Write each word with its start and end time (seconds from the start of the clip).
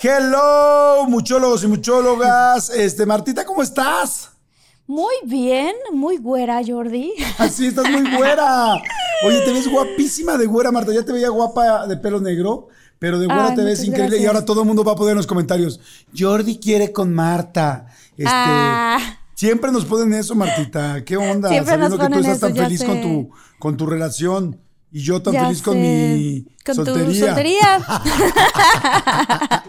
Hello, 0.00 1.06
muchólogos 1.08 1.64
y 1.64 1.66
muchólogas. 1.66 2.70
Este, 2.70 3.04
Martita, 3.04 3.44
¿cómo 3.44 3.64
estás? 3.64 4.30
Muy 4.86 5.12
bien, 5.24 5.74
muy 5.92 6.18
güera, 6.18 6.60
Jordi. 6.64 7.14
Así, 7.38 7.66
estás 7.66 7.90
muy 7.90 8.16
güera. 8.16 8.74
Oye, 9.26 9.40
te 9.44 9.52
ves 9.52 9.68
guapísima 9.68 10.38
de 10.38 10.46
güera, 10.46 10.70
Marta. 10.70 10.92
Ya 10.94 11.04
te 11.04 11.10
veía 11.10 11.30
guapa 11.30 11.88
de 11.88 11.96
pelo 11.96 12.20
negro, 12.20 12.68
pero 13.00 13.18
de 13.18 13.26
güera 13.26 13.48
Ay, 13.48 13.56
te 13.56 13.64
ves 13.64 13.82
increíble. 13.82 14.18
Y 14.18 14.26
ahora 14.26 14.44
todo 14.44 14.60
el 14.60 14.68
mundo 14.68 14.84
va 14.84 14.92
a 14.92 14.94
poner 14.94 15.10
en 15.12 15.16
los 15.16 15.26
comentarios. 15.26 15.80
Jordi 16.16 16.60
quiere 16.60 16.92
con 16.92 17.12
Marta. 17.12 17.86
Este, 18.16 18.30
Ah. 18.32 18.98
Siempre 19.34 19.72
nos 19.72 19.84
ponen 19.84 20.14
eso, 20.14 20.36
Martita. 20.36 21.04
¿Qué 21.04 21.16
onda? 21.16 21.48
Siempre 21.48 21.76
nos 21.76 21.90
Sabiendo 21.90 21.96
que 21.98 22.04
tú 22.04 22.10
ponen 22.10 22.18
estás 22.30 22.36
eso, 22.36 22.46
tan 22.46 22.56
feliz 22.56 22.84
con 22.84 23.00
tu, 23.02 23.30
con 23.58 23.76
tu 23.76 23.86
relación. 23.86 24.60
Y 24.90 25.02
yo 25.02 25.20
tan 25.20 25.34
Ya 25.34 25.44
feliz 25.44 25.60
con 25.62 25.80
mi 25.80 26.46
Con 26.64 26.74
soltería. 26.76 27.04
tu 27.06 27.14
soltería. 27.14 27.78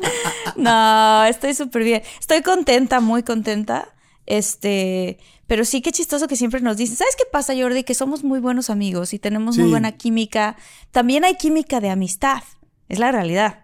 no, 0.55 1.23
estoy 1.25 1.53
súper 1.53 1.83
bien. 1.83 2.01
Estoy 2.19 2.41
contenta, 2.41 2.99
muy 2.99 3.23
contenta. 3.23 3.89
Este, 4.25 5.17
pero 5.47 5.65
sí 5.65 5.81
que 5.81 5.91
chistoso 5.91 6.27
que 6.27 6.35
siempre 6.35 6.61
nos 6.61 6.77
dicen, 6.77 6.95
¿sabes 6.97 7.15
qué 7.17 7.23
pasa, 7.31 7.53
Jordi? 7.55 7.83
Que 7.83 7.95
somos 7.95 8.23
muy 8.23 8.39
buenos 8.39 8.69
amigos 8.69 9.13
y 9.13 9.19
tenemos 9.19 9.55
Sí. 9.55 9.61
muy 9.61 9.71
buena 9.71 9.93
química. 9.93 10.55
También 10.91 11.25
hay 11.25 11.35
química 11.35 11.79
de 11.79 11.89
amistad. 11.89 12.43
Es 12.87 12.99
la 12.99 13.11
realidad. 13.11 13.63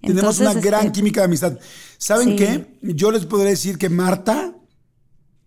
Tenemos 0.00 0.38
una 0.38 0.54
gran 0.54 0.86
este, 0.86 0.92
química 0.92 1.22
de 1.22 1.26
amistad. 1.26 1.58
¿Saben 1.98 2.30
Sí. 2.30 2.36
qué? 2.36 2.78
Yo 2.82 3.10
les 3.10 3.26
podría 3.26 3.50
decir 3.50 3.78
que 3.78 3.88
Marta 3.88 4.52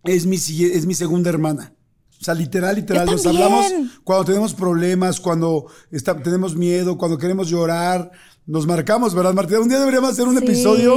es 0.04 0.26
mi, 0.26 0.36
es 0.36 0.86
mi 0.86 0.94
segunda 0.94 1.30
hermana. 1.30 1.74
O 2.22 2.24
sea, 2.24 2.36
literal, 2.36 2.76
literal. 2.76 3.08
Nos 3.08 3.26
hablamos 3.26 3.66
cuando 4.04 4.26
tenemos 4.26 4.54
problemas, 4.54 5.20
cuando 5.20 5.66
está- 5.92 6.16
tenemos 6.22 6.56
miedo, 6.56 6.96
cuando 6.98 7.18
queremos 7.18 7.50
llorar. 7.50 8.12
Nos 8.46 8.68
marcamos, 8.68 9.14
¿verdad, 9.16 9.34
Martina? 9.34 9.60
Un 9.60 9.70
día 9.70 9.80
deberíamos 9.80 10.12
hacer 10.12 10.28
un 10.28 10.38
Sí. 10.38 10.44
episodio 10.44 10.96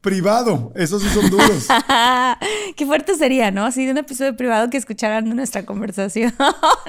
privado. 0.00 0.72
Esos 0.74 1.02
sí 1.02 1.08
son 1.10 1.28
duros. 1.30 1.66
Qué 2.76 2.86
fuerte 2.86 3.14
sería, 3.16 3.50
¿no? 3.50 3.64
Así 3.66 3.84
de 3.84 3.92
un 3.92 3.98
episodio 3.98 4.36
privado 4.36 4.70
que 4.70 4.76
escucharan 4.78 5.28
nuestra 5.36 5.64
conversación. 5.66 6.32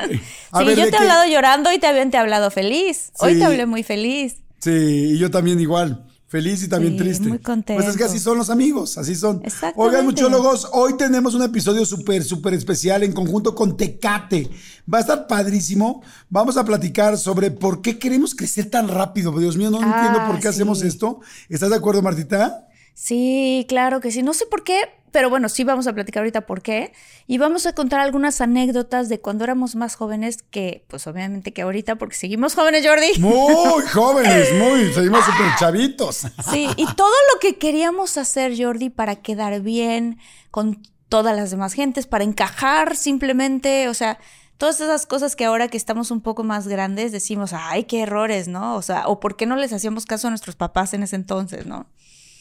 Sí, 0.07 0.19
ver, 0.65 0.77
yo 0.77 0.85
¿de 0.85 0.91
te 0.91 0.95
he 0.97 0.99
hablado 0.99 1.25
llorando 1.29 1.71
y 1.73 1.79
también 1.79 2.09
te 2.11 2.17
he 2.17 2.19
hablado 2.19 2.51
feliz. 2.51 3.11
Hoy 3.19 3.33
Sí. 3.33 3.39
te 3.39 3.45
hablé 3.45 3.65
muy 3.65 3.83
feliz. 3.83 4.37
Sí, 4.59 4.69
y 5.13 5.17
yo 5.17 5.29
también 5.29 5.59
igual. 5.59 6.05
Feliz 6.33 6.63
y 6.63 6.67
también 6.67 6.93
Sí, 6.93 6.97
triste. 6.99 7.27
muy 7.29 7.37
contento. 7.37 7.79
Pues 7.79 7.87
es 7.93 7.95
que 7.95 8.05
así 8.05 8.17
son 8.17 8.39
los 8.39 8.49
amigos, 8.49 8.97
así 8.97 9.13
son. 9.13 9.39
Exactamente. 9.43 9.79
Oigan, 9.79 10.03
muchólogos, 10.03 10.67
hoy 10.71 10.97
tenemos 10.97 11.35
un 11.35 11.43
episodio 11.43 11.85
súper, 11.85 12.23
súper 12.23 12.55
especial 12.55 13.03
en 13.03 13.11
conjunto 13.13 13.53
con 13.53 13.77
Tecate. 13.77 14.49
Va 14.91 14.97
a 14.97 15.01
estar 15.01 15.27
padrísimo. 15.27 16.01
Vamos 16.31 16.57
a 16.57 16.65
platicar 16.65 17.19
sobre 17.19 17.51
por 17.51 17.83
qué 17.83 17.99
queremos 17.99 18.33
crecer 18.33 18.67
tan 18.71 18.87
rápido. 18.87 19.31
Dios 19.37 19.57
mío, 19.57 19.69
no 19.69 19.77
Ah, 19.79 19.85
entiendo 20.07 20.25
por 20.27 20.39
qué 20.41 20.47
hacemos 20.47 20.81
esto. 20.81 21.19
¿Estás 21.49 21.69
de 21.69 21.75
acuerdo, 21.75 22.01
Martita? 22.01 22.67
Sí, 22.95 23.67
claro 23.69 24.01
que 24.01 24.11
sí. 24.11 24.23
No 24.23 24.33
sé 24.33 24.47
por 24.47 24.63
qué, 24.63 24.85
pero 25.13 25.29
bueno, 25.29 25.47
sí 25.47 25.63
vamos 25.63 25.85
a 25.85 25.93
platicar 25.93 26.21
ahorita 26.21 26.41
por 26.41 26.63
qué. 26.63 26.91
Y 27.27 27.37
vamos 27.37 27.67
a 27.67 27.73
contar 27.73 27.99
algunas 27.99 28.41
anécdotas 28.41 29.09
de 29.09 29.21
cuando 29.21 29.43
éramos 29.43 29.75
más 29.75 29.95
jóvenes 29.95 30.41
que, 30.41 30.85
pues 30.87 31.05
obviamente 31.05 31.53
que 31.53 31.61
ahorita, 31.61 31.97
porque 31.97 32.15
seguimos 32.15 32.55
jóvenes, 32.55 32.85
Jordi. 32.85 33.19
Muy 33.19 33.83
jóvenes, 33.93 34.51
muy, 34.55 34.91
seguimos 34.91 35.23
súper 35.23 35.55
chavitos. 35.59 36.27
Sí, 36.51 36.67
y 36.75 36.85
todo 36.95 37.13
lo 37.33 37.39
que 37.39 37.59
queríamos 37.59 38.17
hacer, 38.17 38.53
Jordi, 38.57 38.89
para 38.89 39.17
quedar 39.17 39.61
bien 39.61 40.17
con 40.49 40.81
todas 41.09 41.35
las 41.35 41.51
demás 41.51 41.73
gentes, 41.73 42.07
para 42.07 42.23
encajar 42.23 42.95
simplemente, 42.95 43.89
o 43.89 43.93
sea, 43.93 44.17
todas 44.57 44.81
esas 44.81 45.05
cosas 45.05 45.35
que 45.35 45.45
ahora 45.45 45.67
que 45.67 45.77
estamos 45.77 46.09
un 46.09 46.21
poco 46.21 46.43
más 46.43 46.67
grandes 46.67 47.11
decimos, 47.11 47.53
ay, 47.53 47.83
qué 47.83 48.01
errores, 48.01 48.47
¿no? 48.47 48.75
O 48.75 48.81
sea, 48.81 49.07
o 49.07 49.19
por 49.19 49.35
qué 49.35 49.45
no 49.45 49.57
les 49.57 49.73
hacíamos 49.73 50.07
caso 50.07 50.25
a 50.25 50.31
nuestros 50.31 50.55
papás 50.55 50.95
en 50.95 51.03
ese 51.03 51.17
entonces, 51.17 51.67
¿no? 51.67 51.85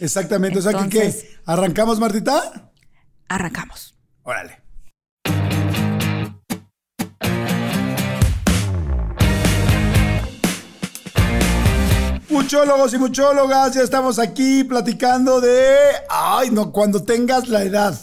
Exactamente. 0.02 0.58
O 0.58 0.62
sea, 0.62 0.72
que 0.72 0.78
Entonces- 0.78 1.22
¿qué? 1.22 1.36
¿Arrancamos, 1.46 2.00
Martita? 2.00 2.72
Arrancamos. 3.28 3.96
Órale. 4.24 4.60
Muchólogos 12.28 12.94
y 12.94 12.98
muchólogas, 12.98 13.74
ya 13.74 13.82
estamos 13.82 14.18
aquí 14.18 14.64
platicando 14.64 15.40
de. 15.40 15.76
Ay, 16.08 16.50
no, 16.50 16.72
cuando 16.72 17.02
tengas 17.04 17.48
la 17.48 17.62
edad. 17.62 17.94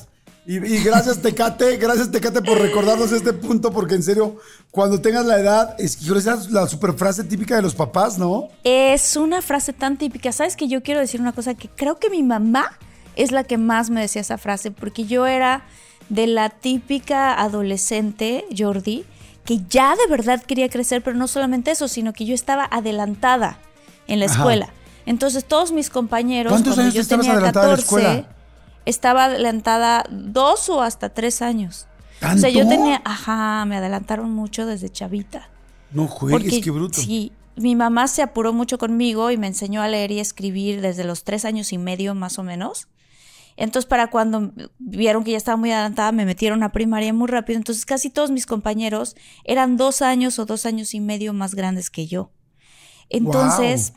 Y, 0.46 0.56
y 0.56 0.84
gracias, 0.84 1.22
Tecate, 1.22 1.78
gracias, 1.78 2.10
Tecate, 2.10 2.42
por 2.42 2.58
recordarnos 2.60 3.12
este 3.12 3.34
punto, 3.34 3.72
porque 3.72 3.96
en 3.96 4.04
serio, 4.04 4.38
cuando 4.72 5.00
tengas 5.00 5.26
la 5.26 5.40
edad, 5.40 5.76
es 5.78 5.96
que 5.96 6.18
esa 6.18 6.34
es 6.36 6.50
la 6.50 6.68
super 6.68 6.94
frase 6.94 7.24
típica 7.24 7.56
de 7.56 7.62
los 7.62 7.76
papás, 7.76 8.18
¿no? 8.18 8.48
Es 8.64 9.16
una 9.16 9.42
frase 9.42 9.74
tan 9.74 9.98
típica. 9.98 10.32
¿Sabes 10.32 10.56
que 10.56 10.68
yo 10.68 10.82
quiero 10.82 11.00
decir 11.02 11.22
una 11.22 11.34
cosa 11.34 11.54
que 11.54 11.70
creo 11.70 11.98
que 12.00 12.10
mi 12.10 12.24
mamá 12.24 12.78
es 13.16 13.32
la 13.32 13.44
que 13.44 13.58
más 13.58 13.90
me 13.92 14.02
decía 14.02 14.22
esa 14.22 14.38
frase? 14.38 14.72
Porque 14.72 15.06
yo 15.06 15.28
era 15.28 15.66
de 16.10 16.26
la 16.26 16.50
típica 16.50 17.34
adolescente, 17.40 18.46
Jordi, 18.58 19.06
que 19.46 19.60
ya 19.70 19.96
de 19.96 20.08
verdad 20.10 20.42
quería 20.42 20.70
crecer, 20.70 21.04
pero 21.04 21.16
no 21.16 21.28
solamente 21.28 21.72
eso, 21.72 21.88
sino 21.88 22.14
que 22.14 22.26
yo 22.26 22.34
estaba 22.34 22.68
adelantada 22.72 23.60
en 24.08 24.20
la 24.20 24.26
Ajá. 24.26 24.36
escuela. 24.36 24.70
Entonces 25.06 25.46
todos 25.46 25.72
mis 25.72 25.90
compañeros, 25.90 26.52
¿Cuántos 26.52 26.74
cuando 26.74 26.84
años 26.84 26.94
yo 26.96 27.02
estabas 27.02 27.26
tenía 27.26 27.38
adelantada 27.38 27.66
en 27.66 27.72
la 27.72 27.78
14, 27.78 27.84
escuela? 27.86 28.36
Estaba 28.90 29.26
adelantada 29.26 30.04
dos 30.10 30.70
o 30.70 30.82
hasta 30.82 31.10
tres 31.10 31.42
años. 31.42 31.88
O 32.22 32.38
sea, 32.38 32.50
yo 32.50 32.68
tenía, 32.68 33.02
ajá, 33.06 33.64
me 33.66 33.78
adelantaron 33.78 34.32
mucho 34.32 34.66
desde 34.66 34.90
chavita. 34.90 35.50
No 35.92 36.08
juegues, 36.08 36.42
Porque 36.42 36.62
qué 36.62 36.72
bruto. 36.72 37.00
Sí, 37.00 37.32
mi 37.56 37.76
mamá 37.76 38.08
se 38.08 38.22
apuró 38.22 38.52
mucho 38.52 38.78
conmigo 38.78 39.32
y 39.32 39.38
me 39.38 39.48
enseñó 39.48 39.82
a 39.82 39.88
leer 39.88 40.12
y 40.12 40.20
escribir 40.20 40.82
desde 40.82 41.04
los 41.04 41.24
tres 41.24 41.46
años 41.46 41.72
y 41.72 41.78
medio 41.78 42.16
más 42.16 42.38
o 42.38 42.44
menos. 42.44 42.88
Entonces, 43.56 43.88
para 43.88 44.10
cuando 44.10 44.54
vieron 44.78 45.24
que 45.24 45.32
ya 45.32 45.38
estaba 45.38 45.58
muy 45.58 45.72
adelantada, 45.72 46.14
me 46.14 46.26
metieron 46.26 46.64
a 46.64 46.72
primaria 46.72 47.14
muy 47.14 47.28
rápido. 47.28 47.58
Entonces, 47.58 47.86
casi 47.86 48.10
todos 48.10 48.32
mis 48.32 48.46
compañeros 48.46 49.16
eran 49.44 49.76
dos 49.76 50.02
años 50.02 50.40
o 50.40 50.46
dos 50.46 50.66
años 50.66 50.94
y 50.94 51.02
medio 51.02 51.34
más 51.34 51.56
grandes 51.56 51.90
que 51.90 52.08
yo. 52.08 52.32
Entonces, 53.10 53.94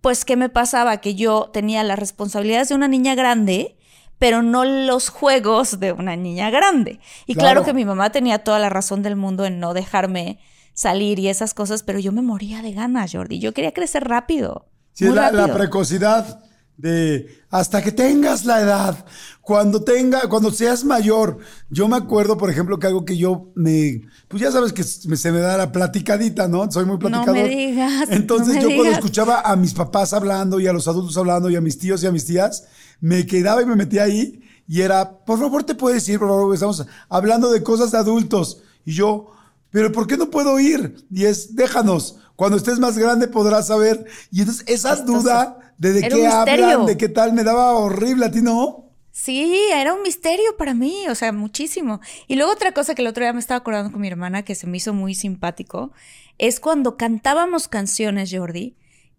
pues, 0.00 0.24
¿qué 0.24 0.36
me 0.36 0.48
pasaba? 0.48 0.98
Que 0.98 1.16
yo 1.16 1.50
tenía 1.52 1.82
las 1.82 1.98
responsabilidades 1.98 2.68
de 2.68 2.76
una 2.76 2.86
niña 2.86 3.16
grande, 3.16 3.76
pero 4.18 4.42
no 4.42 4.64
los 4.64 5.08
juegos 5.08 5.78
de 5.80 5.92
una 5.92 6.16
niña 6.16 6.50
grande. 6.50 7.00
Y 7.26 7.34
claro, 7.34 7.60
Claro. 7.60 7.64
que 7.64 7.74
mi 7.74 7.84
mamá 7.84 8.10
tenía 8.10 8.38
toda 8.38 8.58
la 8.58 8.68
razón 8.68 9.02
del 9.02 9.16
mundo 9.16 9.44
en 9.44 9.60
no 9.60 9.74
dejarme 9.74 10.38
salir 10.72 11.18
y 11.18 11.28
esas 11.28 11.54
cosas, 11.54 11.82
pero 11.82 11.98
yo 11.98 12.12
me 12.12 12.22
moría 12.22 12.62
de 12.62 12.72
ganas, 12.72 13.12
Jordi. 13.12 13.38
Yo 13.38 13.52
quería 13.52 13.72
crecer 13.72 14.04
rápido. 14.04 14.66
Sí, 14.92 15.04
la, 15.06 15.52
precocidad 15.52 16.40
de 16.76 17.42
hasta 17.50 17.82
que 17.82 17.90
tengas 17.92 18.44
la 18.44 18.60
edad, 18.60 19.04
cuando 19.40 19.82
tenga, 19.82 20.28
cuando 20.28 20.50
seas 20.50 20.84
mayor. 20.84 21.38
Yo 21.70 21.88
me 21.88 21.96
acuerdo, 21.96 22.36
por 22.36 22.50
ejemplo, 22.50 22.78
que 22.78 22.86
algo 22.86 23.04
que 23.04 23.16
yo 23.16 23.50
me, 23.54 24.02
pues 24.28 24.42
ya 24.42 24.52
sabes 24.52 24.72
que 24.72 24.82
se 24.84 25.32
me 25.32 25.38
da 25.40 25.56
la 25.56 25.72
platicadita, 25.72 26.48
¿no? 26.48 26.70
Soy 26.70 26.84
muy 26.84 26.98
No 26.98 27.08
me 27.08 27.10
platicador. 27.10 27.48
digas, 27.48 28.08
Entonces 28.10 28.56
no 28.56 28.62
me 28.62 28.68
yo 28.70 28.76
cuando 28.76 28.92
escuchaba 28.92 29.40
a 29.40 29.56
mis 29.56 29.72
papás 29.72 30.12
hablando 30.12 30.60
y 30.60 30.66
a 30.66 30.72
los 30.72 30.86
adultos 30.88 31.16
hablando 31.16 31.48
y 31.48 31.56
a 31.56 31.60
mis 31.60 31.78
tíos 31.78 32.02
y 32.02 32.06
a 32.06 32.12
mis 32.12 32.26
tías, 32.26 32.64
me 33.00 33.24
quedaba 33.26 33.62
y 33.62 33.66
me 33.66 33.76
metía 33.76 34.02
ahí 34.04 34.42
y 34.68 34.80
era, 34.80 35.24
por 35.24 35.38
favor 35.38 35.62
te 35.64 35.74
puedes 35.74 36.06
ir, 36.08 36.18
por 36.18 36.28
favor, 36.28 36.52
estamos 36.52 36.84
hablando 37.08 37.50
de 37.52 37.62
cosas 37.62 37.92
de 37.92 37.98
adultos. 37.98 38.62
Y 38.84 38.92
yo, 38.92 39.30
pero 39.70 39.92
¿por 39.92 40.06
qué 40.06 40.16
no 40.16 40.28
puedo 40.30 40.58
ir? 40.58 40.96
Y 41.10 41.24
es, 41.24 41.54
déjanos, 41.54 42.18
cuando 42.36 42.56
estés 42.58 42.78
más 42.78 42.96
grande 42.96 43.28
podrás 43.28 43.66
saber. 43.66 44.04
Y 44.30 44.40
entonces 44.40 44.64
esa 44.68 44.94
Esto 44.94 45.12
duda 45.12 45.58
de 45.78 45.92
de 45.92 46.08
qué 46.08 46.26
hablan, 46.26 46.86
de 46.86 46.96
qué 46.96 47.08
tal, 47.08 47.32
me 47.32 47.44
daba 47.44 47.72
horrible 47.72 48.26
a 48.26 48.30
ti, 48.30 48.42
¿no? 48.42 48.86
Sí, 49.10 49.58
era 49.72 49.94
un 49.94 50.02
misterio 50.02 50.58
para 50.58 50.74
mí, 50.74 51.08
o 51.08 51.14
sea, 51.14 51.32
muchísimo. 51.32 52.00
Y 52.28 52.36
luego 52.36 52.52
otra 52.52 52.72
cosa 52.72 52.94
que 52.94 53.00
el 53.00 53.08
otro 53.08 53.24
día 53.24 53.32
me 53.32 53.40
estaba 53.40 53.58
acordando 53.58 53.90
con 53.90 54.02
mi 54.02 54.08
hermana 54.08 54.42
que 54.42 54.54
se 54.54 54.66
me 54.66 54.76
hizo 54.76 54.92
muy 54.92 55.14
simpático, 55.14 55.90
es 56.36 56.60
cuando 56.60 56.98
cantábamos 56.98 57.66
canciones, 57.66 58.30
Jordi, 58.30 58.76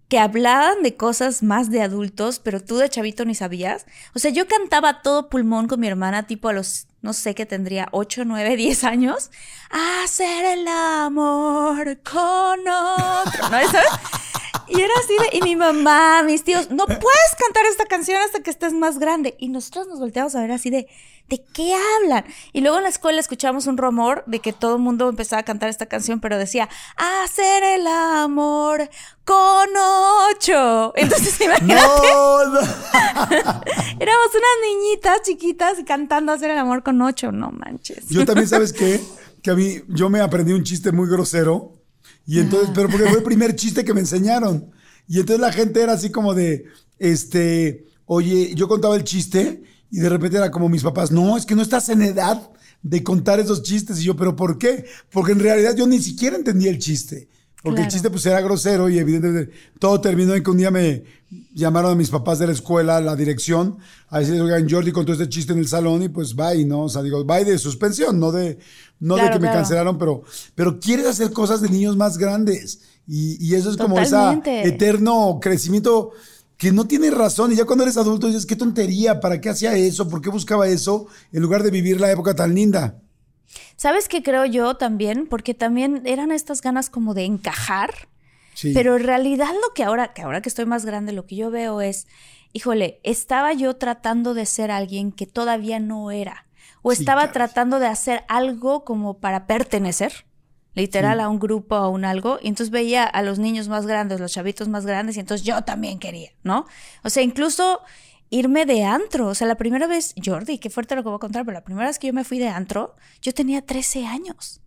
que 0.08 0.20
hablaban 0.20 0.84
de 0.84 0.96
cosas 0.96 1.42
más 1.42 1.72
de 1.72 1.82
adultos, 1.82 2.40
pero 2.40 2.64
tú 2.64 2.78
de 2.78 2.90
chavito 2.90 3.26
ni 3.26 3.34
sabías. 3.34 3.88
O 4.14 4.20
sea, 4.20 4.30
yo 4.30 4.48
cantaba 4.48 5.02
todo 5.02 5.30
pulmón 5.30 5.68
con 5.68 5.80
mi 5.80 5.88
hermana, 5.88 6.28
tipo 6.28 6.48
a 6.48 6.54
los, 6.54 6.88
no 7.08 7.14
sé, 7.14 7.34
que 7.34 7.46
tendría 7.46 7.88
8, 7.94 8.24
9, 8.26 8.58
10 8.58 8.84
años. 8.84 9.32
Hacer 9.70 10.44
el 10.44 10.68
amor 10.68 11.98
con 12.04 12.60
otro, 12.68 13.50
¿no? 13.50 13.72
¿Sabes? 13.72 13.72
Y 14.68 14.82
era 14.82 14.92
así 15.00 15.14
de, 15.18 15.38
y 15.38 15.42
mi 15.42 15.56
mamá, 15.56 16.22
mis 16.24 16.44
tíos, 16.44 16.70
no 16.70 16.86
puedes 16.86 17.36
cantar 17.40 17.66
esta 17.72 17.86
canción 17.86 18.22
hasta 18.22 18.42
que 18.42 18.50
estés 18.50 18.74
más 18.74 19.00
grande. 19.00 19.36
Y 19.40 19.48
nosotros 19.48 19.88
nos 19.88 20.02
volteamos 20.02 20.36
a 20.36 20.42
ver 20.42 20.52
así 20.52 20.70
de, 20.70 20.90
¿de 21.30 21.44
qué 21.54 21.74
hablan? 21.76 22.26
Y 22.54 22.62
luego 22.62 22.78
en 22.78 22.84
la 22.84 22.90
escuela 22.90 23.20
escuchamos 23.20 23.68
un 23.68 23.78
rumor 23.78 24.24
de 24.28 24.40
que 24.40 24.54
todo 24.54 24.76
el 24.76 24.82
mundo 24.82 25.10
empezaba 25.10 25.42
a 25.42 25.46
cantar 25.46 25.70
esta 25.70 25.88
canción, 25.88 26.20
pero 26.20 26.38
decía, 26.38 26.70
hacer 26.96 27.64
el 27.64 27.86
amor 27.88 28.90
con 29.26 29.68
ocho. 30.32 30.94
Entonces, 30.96 31.40
imagínate, 31.42 31.84
No, 31.84 32.46
no. 32.46 32.60
éramos 34.00 34.30
unas 34.30 34.58
niñitas 34.66 35.22
chiquitas 35.24 35.78
cantando 35.86 36.32
hacer 36.32 36.52
el 36.52 36.58
amor 36.58 36.84
con 36.84 37.02
ocho, 37.02 37.32
no 37.32 37.52
manches. 37.52 38.08
Yo 38.10 38.26
también, 38.26 38.48
¿sabes 38.48 38.74
qué? 38.74 39.02
Que 39.42 39.52
a 39.52 39.56
mí, 39.56 39.82
yo 39.88 40.10
me 40.10 40.20
aprendí 40.20 40.52
un 40.52 40.64
chiste 40.64 40.92
muy 40.92 41.08
grosero. 41.08 41.74
Y 42.26 42.40
entonces, 42.40 42.72
pero 42.74 42.90
porque 42.90 43.08
fue 43.08 43.20
el 43.20 43.24
primer 43.24 43.56
chiste 43.56 43.86
que 43.86 43.94
me 43.94 44.00
enseñaron. 44.02 44.72
Y 45.08 45.20
entonces 45.20 45.40
la 45.40 45.54
gente 45.54 45.82
era 45.82 45.94
así 45.94 46.12
como 46.12 46.34
de, 46.34 46.66
este, 46.98 47.86
oye, 48.06 48.56
yo 48.56 48.68
contaba 48.68 48.96
el 48.96 49.04
chiste 49.04 49.62
y 49.90 50.00
de 50.00 50.10
repente 50.10 50.38
era 50.38 50.52
como 50.52 50.70
mis 50.70 50.84
papás, 50.84 51.12
no, 51.12 51.38
es 51.38 51.46
que 51.46 51.56
no 51.56 51.62
estás 51.62 51.90
en 51.90 52.02
edad 52.02 52.50
de 52.82 53.04
contar 53.04 53.40
esos 53.40 53.64
chistes. 53.64 54.00
Y 54.00 54.04
yo, 54.04 54.16
¿pero 54.16 54.36
por 54.36 54.58
qué? 54.58 54.86
Porque 55.12 55.32
en 55.32 55.40
realidad 55.40 55.76
yo 55.76 55.88
ni 55.88 56.00
siquiera 56.00 56.36
entendía 56.36 56.70
el 56.70 56.80
chiste. 56.80 57.30
Porque 57.64 57.82
el 57.82 57.88
chiste 57.88 58.10
pues 58.10 58.26
era 58.26 58.40
grosero 58.40 58.88
y 58.88 58.98
evidentemente 58.98 59.52
todo 59.80 60.00
terminó 60.00 60.34
en 60.36 60.44
que 60.44 60.50
un 60.50 60.58
día 60.58 60.72
me 60.72 61.04
llamaron 61.54 61.92
a 61.92 61.96
mis 61.96 62.10
papás 62.10 62.40
de 62.40 62.48
la 62.48 62.54
escuela, 62.54 63.02
la 63.02 63.16
dirección, 63.16 63.78
a 64.10 64.20
decir, 64.20 64.40
oigan, 64.40 64.70
Jordi 64.70 64.92
contó 64.92 65.12
este 65.12 65.28
chiste 65.28 65.52
en 65.52 65.60
el 65.60 65.68
salón 65.68 66.04
y 66.04 66.08
pues 66.08 66.36
bye, 66.36 66.64
¿no? 66.64 66.84
O 66.84 66.90
sea, 66.90 67.02
digo, 67.02 67.26
bye 67.26 67.44
de 67.44 67.58
suspensión, 67.58 68.20
no 68.20 68.32
de, 68.32 68.60
no 69.00 69.16
de 69.16 69.30
que 69.32 69.40
me 69.40 69.48
cancelaron, 69.48 69.98
pero, 69.98 70.22
pero 70.56 70.80
quieres 70.80 71.08
hacer 71.08 71.32
cosas 71.32 71.60
de 71.60 71.70
niños 71.70 71.98
más 71.98 72.18
grandes. 72.18 72.80
Y, 73.06 73.44
y 73.46 73.56
eso 73.56 73.72
es 73.72 73.76
como 73.76 74.00
ese 74.00 74.16
eterno 74.46 75.40
crecimiento 75.42 76.12
que 76.58 76.72
no 76.72 76.88
tiene 76.88 77.12
razón. 77.12 77.52
Y 77.52 77.56
ya 77.56 77.66
cuando 77.66 77.84
eres 77.84 77.98
adulto 77.98 78.28
dices, 78.28 78.46
qué 78.46 78.56
tontería, 78.56 79.20
¿para 79.20 79.40
qué 79.40 79.50
hacía 79.50 79.76
eso? 79.76 80.10
¿Por 80.10 80.22
qué 80.22 80.30
buscaba 80.30 80.68
eso 80.68 81.08
en 81.32 81.42
lugar 81.42 81.64
de 81.64 81.72
vivir 81.72 82.02
la 82.02 82.12
época 82.12 82.36
tan 82.36 82.54
linda? 82.54 83.02
¿Sabes 83.76 84.08
qué 84.08 84.24
creo 84.24 84.46
yo 84.46 84.76
también? 84.76 85.28
Porque 85.28 85.54
también 85.54 86.02
eran 86.06 86.32
estas 86.32 86.62
ganas 86.62 86.90
como 86.90 87.14
de 87.14 87.26
encajar. 87.26 88.10
Pero 88.74 88.98
en 88.98 89.04
realidad 89.04 89.52
lo 89.54 89.74
que 89.76 89.84
ahora, 89.84 90.14
que 90.14 90.24
ahora 90.24 90.42
que 90.42 90.50
estoy 90.50 90.66
más 90.66 90.84
grande, 90.84 91.14
lo 91.14 91.28
que 91.28 91.36
yo 91.36 91.52
veo 91.52 91.80
es, 91.80 92.08
híjole, 92.54 93.00
estaba 93.04 93.54
yo 93.54 93.76
tratando 93.76 94.34
de 94.34 94.48
ser 94.48 94.72
alguien 94.72 95.12
que 95.12 95.28
todavía 95.28 95.80
no 95.80 96.10
era. 96.10 96.48
O 96.82 96.92
estaba 96.92 97.32
tratando 97.32 97.80
de 97.80 97.86
hacer 97.86 98.24
algo 98.28 98.84
como 98.84 99.20
para 99.20 99.46
pertenecer 99.46 100.27
literal 100.78 101.20
a 101.20 101.28
un 101.28 101.40
grupo 101.40 101.76
o 101.76 101.80
a 101.80 101.90
un 101.90 102.06
algo, 102.06 102.38
y 102.42 102.48
entonces 102.48 102.70
veía 102.70 103.04
a 103.04 103.22
los 103.24 103.40
niños 103.40 103.68
más 103.68 103.88
grandes, 103.88 104.20
los 104.20 104.32
chavitos 104.32 104.68
más 104.68 104.86
grandes, 104.86 105.18
y 105.18 105.20
entonces 105.20 105.46
yo 105.46 105.62
también 105.64 105.98
quería, 106.00 106.32
¿no? 106.44 106.66
O 107.04 107.10
sea, 107.10 107.24
incluso 107.24 107.82
irme 108.30 108.66
de 108.66 108.84
antro, 108.84 109.28
o 109.28 109.36
sea, 109.36 109.48
la 109.48 109.56
primera 109.56 109.88
vez, 109.88 110.14
Jordi, 110.24 110.60
qué 110.60 110.70
fuerte 110.70 110.96
lo 110.96 111.02
que 111.02 111.10
voy 111.10 111.16
a 111.16 111.20
contar, 111.20 111.46
pero 111.46 111.56
la 111.56 111.64
primera 111.64 111.88
vez 111.88 111.98
que 111.98 112.08
yo 112.08 112.14
me 112.14 112.24
fui 112.24 112.38
de 112.38 112.48
antro, 112.48 112.96
yo 113.22 113.34
tenía 113.34 113.62
13 113.64 114.06
años. 114.06 114.62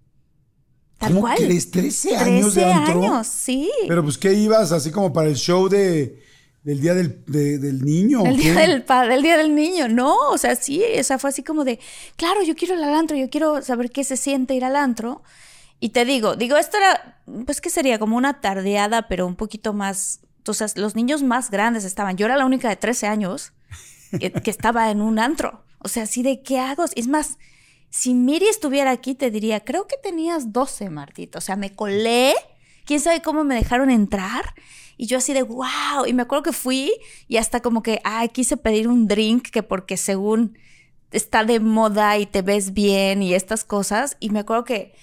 Tal 0.98 1.10
¿Cómo 1.10 1.20
cual. 1.22 1.38
¿Crees 1.38 1.70
13 1.70 2.16
años 2.16 2.52
13 2.54 2.60
de 2.60 2.72
antro? 2.72 3.02
años, 3.02 3.26
sí. 3.26 3.70
Pero 3.86 4.02
pues, 4.02 4.18
¿qué 4.18 4.32
ibas? 4.34 4.72
Así 4.72 4.90
como 4.90 5.12
para 5.12 5.28
el 5.28 5.36
show 5.36 5.68
de... 5.68 6.28
Del 6.62 6.78
día 6.78 6.92
del, 6.92 7.24
del 7.24 7.82
niño. 7.82 8.22
El 8.26 8.36
día 8.36 8.52
del, 8.52 8.84
del, 8.84 9.22
día 9.22 9.38
del 9.38 9.54
niño, 9.54 9.88
no, 9.88 10.14
o 10.28 10.36
sea, 10.36 10.56
sí, 10.56 10.82
o 10.98 11.02
sea, 11.02 11.18
fue 11.18 11.30
así 11.30 11.42
como 11.42 11.64
de, 11.64 11.78
claro, 12.16 12.42
yo 12.42 12.54
quiero 12.54 12.74
ir 12.74 12.84
al 12.84 12.92
antro, 12.92 13.16
yo 13.16 13.30
quiero 13.30 13.62
saber 13.62 13.90
qué 13.90 14.04
se 14.04 14.18
siente 14.18 14.54
ir 14.54 14.66
al 14.66 14.76
antro. 14.76 15.22
Y 15.80 15.90
te 15.90 16.04
digo, 16.04 16.36
digo, 16.36 16.58
esto 16.58 16.76
era, 16.76 17.22
pues 17.46 17.62
que 17.62 17.70
sería 17.70 17.98
como 17.98 18.16
una 18.16 18.40
tardeada, 18.42 19.08
pero 19.08 19.26
un 19.26 19.34
poquito 19.34 19.72
más, 19.72 20.20
entonces 20.36 20.76
los 20.76 20.94
niños 20.94 21.22
más 21.22 21.50
grandes 21.50 21.84
estaban, 21.84 22.18
yo 22.18 22.26
era 22.26 22.36
la 22.36 22.44
única 22.44 22.68
de 22.68 22.76
13 22.76 23.06
años 23.06 23.52
que, 24.10 24.50
estaba 24.50 24.90
en 24.90 25.00
un 25.00 25.18
antro, 25.18 25.64
o 25.78 25.88
sea, 25.88 26.02
así 26.02 26.22
de, 26.22 26.42
¿qué 26.42 26.58
hago? 26.58 26.84
Es 26.94 27.08
más, 27.08 27.38
si 27.88 28.12
Miri 28.12 28.46
estuviera 28.46 28.90
aquí, 28.90 29.14
te 29.14 29.30
diría, 29.30 29.60
creo 29.64 29.86
que 29.86 29.96
tenías 29.96 30.52
12, 30.52 30.90
Martita, 30.90 31.38
o 31.38 31.40
sea, 31.40 31.56
me 31.56 31.74
colé, 31.74 32.34
quién 32.84 33.00
sabe 33.00 33.22
cómo 33.22 33.42
me 33.42 33.54
dejaron 33.54 33.90
entrar. 33.90 34.54
Y 34.96 35.06
yo 35.06 35.16
así 35.16 35.32
de, 35.32 35.42
wow, 35.42 36.04
y 36.06 36.12
me 36.12 36.22
acuerdo 36.22 36.42
que 36.42 36.52
fui 36.52 36.92
y 37.26 37.38
hasta 37.38 37.60
como 37.60 37.82
que, 37.82 38.02
ay, 38.04 38.28
quise 38.28 38.58
pedir 38.58 38.86
un 38.86 39.08
drink 39.08 39.48
que 39.48 39.62
porque 39.62 39.96
según 39.96 40.58
está 41.10 41.42
de 41.44 41.58
moda 41.58 42.18
y 42.18 42.26
te 42.26 42.42
ves 42.42 42.74
bien 42.74 43.22
y 43.22 43.32
estas 43.32 43.64
cosas. 43.64 44.18
Y 44.20 44.28
me 44.28 44.40
acuerdo 44.40 44.64
que 44.64 44.94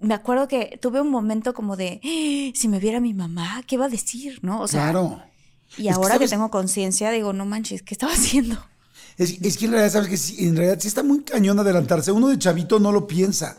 me 0.00 0.14
acuerdo 0.14 0.48
que 0.48 0.78
tuve 0.80 1.00
un 1.00 1.10
momento 1.10 1.54
como 1.54 1.76
de, 1.76 2.00
¡Ah! 2.04 2.52
si 2.54 2.68
me 2.68 2.78
viera 2.78 3.00
mi 3.00 3.14
mamá, 3.14 3.62
¿qué 3.66 3.76
va 3.76 3.86
a 3.86 3.88
decir? 3.88 4.38
¿No? 4.42 4.60
O 4.60 4.68
sea, 4.68 4.84
claro. 4.84 5.22
Y 5.76 5.88
ahora 5.88 6.18
que, 6.18 6.28
tengo 6.28 6.50
conciencia, 6.50 7.10
digo, 7.10 7.32
no 7.32 7.44
manches, 7.44 7.82
¿qué 7.82 7.94
estaba 7.94 8.12
haciendo? 8.12 8.56
Es, 9.18 9.58
que 9.58 9.64
en 9.64 9.72
realidad, 9.72 9.92
sabes 9.92 10.32
que 10.32 10.46
en 10.46 10.56
realidad 10.56 10.78
sí 10.80 10.88
está 10.88 11.02
muy 11.02 11.22
cañón 11.22 11.58
adelantarse. 11.58 12.12
Uno 12.12 12.28
de 12.28 12.38
chavito 12.38 12.78
no 12.78 12.92
lo 12.92 13.08
piensa, 13.08 13.58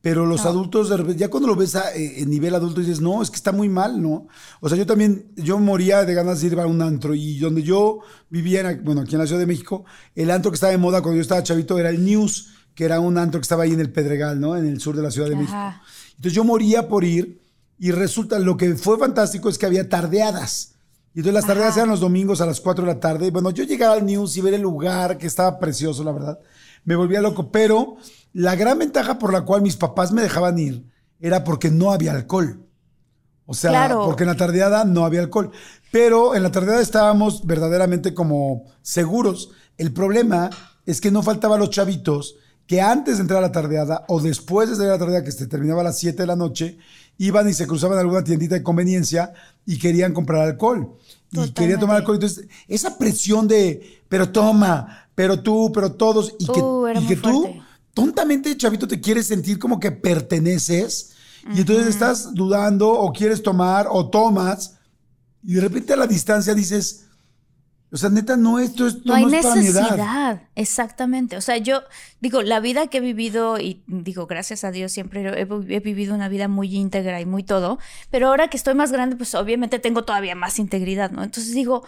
pero 0.00 0.24
los 0.24 0.46
adultos, 0.46 0.88
ya 1.16 1.28
cuando 1.28 1.48
lo 1.48 1.56
ves 1.56 1.74
a, 1.74 1.92
eh, 1.94 2.22
en 2.22 2.30
nivel 2.30 2.54
adulto, 2.54 2.80
dices, 2.80 3.00
no, 3.00 3.20
es 3.20 3.28
que 3.28 3.36
está 3.36 3.50
muy 3.50 3.68
mal, 3.68 4.00
¿no? 4.00 4.28
O 4.60 4.68
sea, 4.68 4.78
yo 4.78 4.86
también, 4.86 5.32
yo 5.36 5.58
moría 5.58 6.04
de 6.04 6.14
ganas 6.14 6.40
de 6.40 6.46
ir 6.46 6.60
a 6.60 6.66
un 6.66 6.80
antro 6.80 7.12
y 7.14 7.38
donde 7.40 7.64
yo 7.64 7.98
vivía, 8.30 8.80
bueno, 8.84 9.00
aquí 9.00 9.16
en 9.16 9.18
la 9.18 9.26
Ciudad 9.26 9.40
de 9.40 9.46
México, 9.46 9.84
el 10.14 10.30
antro 10.30 10.52
que 10.52 10.54
estaba 10.54 10.70
de 10.70 10.78
moda 10.78 11.02
cuando 11.02 11.16
yo 11.16 11.22
estaba 11.22 11.42
chavito 11.42 11.76
era 11.76 11.90
el 11.90 12.04
News 12.04 12.59
que 12.80 12.86
era 12.86 12.98
un 12.98 13.18
antro 13.18 13.38
que 13.38 13.42
estaba 13.42 13.64
ahí 13.64 13.74
en 13.74 13.80
el 13.80 13.92
Pedregal, 13.92 14.40
¿no? 14.40 14.56
En 14.56 14.66
el 14.66 14.80
sur 14.80 14.96
de 14.96 15.02
la 15.02 15.10
Ciudad 15.10 15.28
de 15.28 15.36
México. 15.36 15.74
Entonces 16.12 16.32
yo 16.32 16.44
moría 16.44 16.88
por 16.88 17.04
ir 17.04 17.42
y 17.78 17.90
resulta, 17.90 18.38
lo 18.38 18.56
que 18.56 18.74
fue 18.74 18.96
fantástico 18.96 19.50
es 19.50 19.58
que 19.58 19.66
había 19.66 19.86
tardeadas. 19.86 20.76
Y 21.12 21.18
entonces 21.18 21.34
las 21.34 21.46
tardeadas 21.46 21.76
eran 21.76 21.90
los 21.90 22.00
domingos 22.00 22.40
a 22.40 22.46
las 22.46 22.58
4 22.58 22.86
de 22.86 22.94
la 22.94 22.98
tarde. 22.98 23.30
Bueno, 23.30 23.50
yo 23.50 23.64
llegaba 23.64 23.92
al 23.92 24.06
News 24.06 24.34
y 24.38 24.40
ver 24.40 24.54
el 24.54 24.62
lugar, 24.62 25.18
que 25.18 25.26
estaba 25.26 25.58
precioso, 25.58 26.02
la 26.02 26.12
verdad. 26.12 26.38
Me 26.84 26.96
volvía 26.96 27.20
loco, 27.20 27.52
pero 27.52 27.98
la 28.32 28.56
gran 28.56 28.78
ventaja 28.78 29.18
por 29.18 29.30
la 29.30 29.42
cual 29.42 29.60
mis 29.60 29.76
papás 29.76 30.10
me 30.10 30.22
dejaban 30.22 30.58
ir 30.58 30.82
era 31.20 31.44
porque 31.44 31.70
no 31.70 31.92
había 31.92 32.12
alcohol. 32.12 32.64
O 33.44 33.52
sea, 33.52 33.94
porque 33.94 34.22
en 34.22 34.30
la 34.30 34.36
tardeada 34.38 34.86
no 34.86 35.04
había 35.04 35.20
alcohol. 35.20 35.50
Pero 35.92 36.34
en 36.34 36.42
la 36.42 36.50
tardeada 36.50 36.80
estábamos 36.80 37.44
verdaderamente 37.44 38.14
como 38.14 38.64
seguros. 38.80 39.50
El 39.76 39.92
problema 39.92 40.48
es 40.86 41.02
que 41.02 41.10
no 41.10 41.22
faltaban 41.22 41.60
los 41.60 41.68
chavitos 41.68 42.36
que 42.70 42.80
antes 42.80 43.16
de 43.16 43.22
entrar 43.22 43.40
a 43.40 43.48
la 43.48 43.50
tardeada 43.50 44.04
o 44.06 44.20
después 44.20 44.70
de 44.70 44.76
salir 44.76 44.90
a 44.90 44.92
la 44.92 44.98
tardeada, 45.00 45.24
que 45.24 45.32
se 45.32 45.48
terminaba 45.48 45.80
a 45.80 45.84
las 45.86 45.98
7 45.98 46.22
de 46.22 46.26
la 46.28 46.36
noche, 46.36 46.78
iban 47.18 47.48
y 47.48 47.52
se 47.52 47.66
cruzaban 47.66 47.98
a 47.98 48.02
alguna 48.02 48.22
tiendita 48.22 48.54
de 48.54 48.62
conveniencia 48.62 49.32
y 49.66 49.76
querían 49.76 50.14
comprar 50.14 50.42
alcohol. 50.42 50.94
Y 51.32 51.50
querían 51.50 51.80
tomar 51.80 51.96
alcohol. 51.96 52.14
Entonces, 52.14 52.46
esa 52.68 52.96
presión 52.96 53.48
de, 53.48 54.04
pero 54.08 54.30
toma, 54.30 55.08
pero 55.16 55.42
tú, 55.42 55.72
pero 55.74 55.90
todos, 55.90 56.36
y 56.38 56.46
que, 56.46 56.62
y 57.00 57.06
que 57.08 57.16
tú, 57.16 57.56
tontamente, 57.92 58.56
chavito, 58.56 58.86
te 58.86 59.00
quieres 59.00 59.26
sentir 59.26 59.58
como 59.58 59.80
que 59.80 59.90
perteneces, 59.90 61.14
y 61.52 61.62
entonces 61.62 61.88
estás 61.88 62.34
dudando 62.34 62.88
o 62.88 63.12
quieres 63.12 63.42
tomar 63.42 63.88
o 63.90 64.10
tomas, 64.10 64.76
y 65.42 65.54
de 65.54 65.60
repente 65.62 65.94
a 65.94 65.96
la 65.96 66.06
distancia 66.06 66.54
dices, 66.54 67.06
o 67.92 67.96
sea, 67.96 68.08
neta, 68.08 68.36
no, 68.36 68.60
esto, 68.60 68.86
esto 68.86 69.02
no, 69.04 69.14
hay 69.14 69.26
necesidad. 69.26 70.42
Exactamente. 70.54 71.36
O 71.36 71.40
sea, 71.40 71.56
yo 71.56 71.82
digo, 72.20 72.42
la 72.42 72.60
vida 72.60 72.86
que 72.86 72.98
he 72.98 73.00
vivido, 73.00 73.58
y 73.58 73.82
digo, 73.88 74.26
gracias 74.26 74.62
a 74.62 74.70
Dios, 74.70 74.92
siempre 74.92 75.22
he, 75.22 75.40
he, 75.40 75.80
vivido 75.80 76.14
una 76.14 76.28
vida 76.28 76.46
muy 76.46 76.74
íntegra 76.76 77.20
y 77.20 77.26
muy 77.26 77.42
todo. 77.42 77.80
Pero 78.10 78.28
ahora 78.28 78.46
que 78.46 78.56
estoy 78.56 78.74
más 78.74 78.92
grande, 78.92 79.16
pues 79.16 79.34
obviamente 79.34 79.80
tengo 79.80 80.04
todavía 80.04 80.36
más 80.36 80.60
integridad, 80.60 81.10
¿no? 81.10 81.24
Entonces 81.24 81.52
digo, 81.52 81.84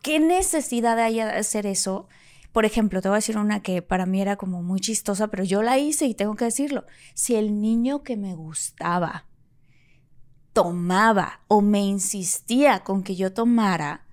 ¿qué 0.00 0.18
necesidad 0.18 0.98
hay 0.98 1.16
de 1.16 1.22
hacer 1.22 1.66
eso? 1.66 2.08
Por 2.52 2.64
ejemplo, 2.64 3.02
te 3.02 3.08
voy 3.08 3.16
a 3.16 3.18
decir 3.18 3.36
una 3.36 3.60
que 3.60 3.82
para 3.82 4.06
mí 4.06 4.22
era 4.22 4.36
como 4.36 4.62
muy 4.62 4.80
chistosa, 4.80 5.28
pero 5.28 5.44
yo 5.44 5.62
la 5.62 5.76
hice 5.76 6.06
y 6.06 6.14
tengo 6.14 6.36
que 6.36 6.46
decirlo. 6.46 6.86
Si 7.12 7.34
el 7.34 7.60
niño 7.60 8.02
que 8.02 8.16
me 8.16 8.34
gustaba 8.34 9.26
tomaba 10.54 11.42
o 11.48 11.60
me 11.60 11.80
insistía 11.80 12.80
con 12.80 13.02
que 13.02 13.14
yo 13.14 13.34
tomara, 13.34 14.07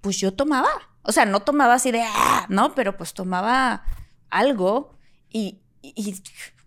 pues 0.00 0.18
yo 0.18 0.32
tomaba. 0.32 0.68
O 1.02 1.12
sea, 1.12 1.24
no 1.24 1.40
tomaba 1.40 1.74
así 1.74 1.90
de, 1.90 2.02
ah", 2.02 2.46
no, 2.48 2.74
pero 2.74 2.96
pues 2.96 3.14
tomaba 3.14 3.84
algo 4.30 4.94
y, 5.30 5.60